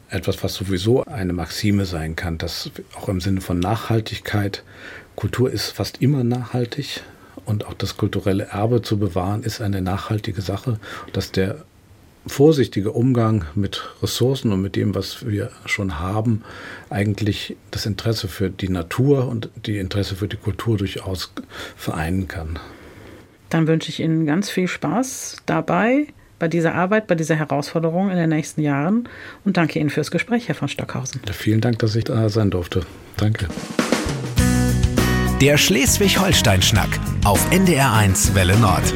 etwas, 0.09 0.43
was 0.43 0.55
sowieso 0.55 1.03
eine 1.05 1.33
Maxime 1.33 1.85
sein 1.85 2.15
kann, 2.15 2.37
dass 2.37 2.69
auch 2.95 3.09
im 3.09 3.21
Sinne 3.21 3.41
von 3.41 3.59
Nachhaltigkeit, 3.59 4.63
Kultur 5.15 5.51
ist 5.51 5.71
fast 5.71 6.01
immer 6.01 6.23
nachhaltig 6.23 7.01
und 7.45 7.65
auch 7.65 7.73
das 7.73 7.97
kulturelle 7.97 8.45
Erbe 8.45 8.81
zu 8.81 8.97
bewahren 8.97 9.43
ist 9.43 9.61
eine 9.61 9.81
nachhaltige 9.81 10.41
Sache, 10.41 10.79
dass 11.13 11.31
der 11.31 11.63
vorsichtige 12.27 12.91
Umgang 12.91 13.45
mit 13.55 13.89
Ressourcen 14.01 14.51
und 14.51 14.61
mit 14.61 14.75
dem, 14.75 14.93
was 14.93 15.25
wir 15.25 15.51
schon 15.65 15.99
haben, 15.99 16.43
eigentlich 16.89 17.55
das 17.71 17.85
Interesse 17.85 18.27
für 18.27 18.49
die 18.49 18.69
Natur 18.69 19.27
und 19.27 19.49
die 19.65 19.77
Interesse 19.77 20.15
für 20.15 20.27
die 20.27 20.37
Kultur 20.37 20.77
durchaus 20.77 21.31
vereinen 21.75 22.27
kann. 22.27 22.59
Dann 23.51 23.67
wünsche 23.67 23.89
ich 23.89 23.99
Ihnen 23.99 24.25
ganz 24.25 24.49
viel 24.49 24.67
Spaß 24.67 25.37
dabei, 25.45 26.07
bei 26.39 26.47
dieser 26.47 26.73
Arbeit, 26.73 27.05
bei 27.05 27.13
dieser 27.13 27.35
Herausforderung 27.35 28.09
in 28.09 28.17
den 28.17 28.29
nächsten 28.29 28.61
Jahren 28.61 29.07
und 29.45 29.57
danke 29.57 29.77
Ihnen 29.77 29.91
fürs 29.91 30.09
Gespräch, 30.09 30.47
Herr 30.47 30.55
von 30.55 30.69
Stockhausen. 30.69 31.21
Ja, 31.27 31.33
vielen 31.33 31.61
Dank, 31.61 31.77
dass 31.79 31.95
ich 31.95 32.05
da 32.05 32.29
sein 32.29 32.49
durfte. 32.49 32.81
Danke. 33.17 33.47
Der 35.39 35.57
Schleswig-Holstein-Schnack 35.57 36.99
auf 37.25 37.45
NDR1 37.51 38.33
Welle 38.33 38.57
Nord. 38.57 38.93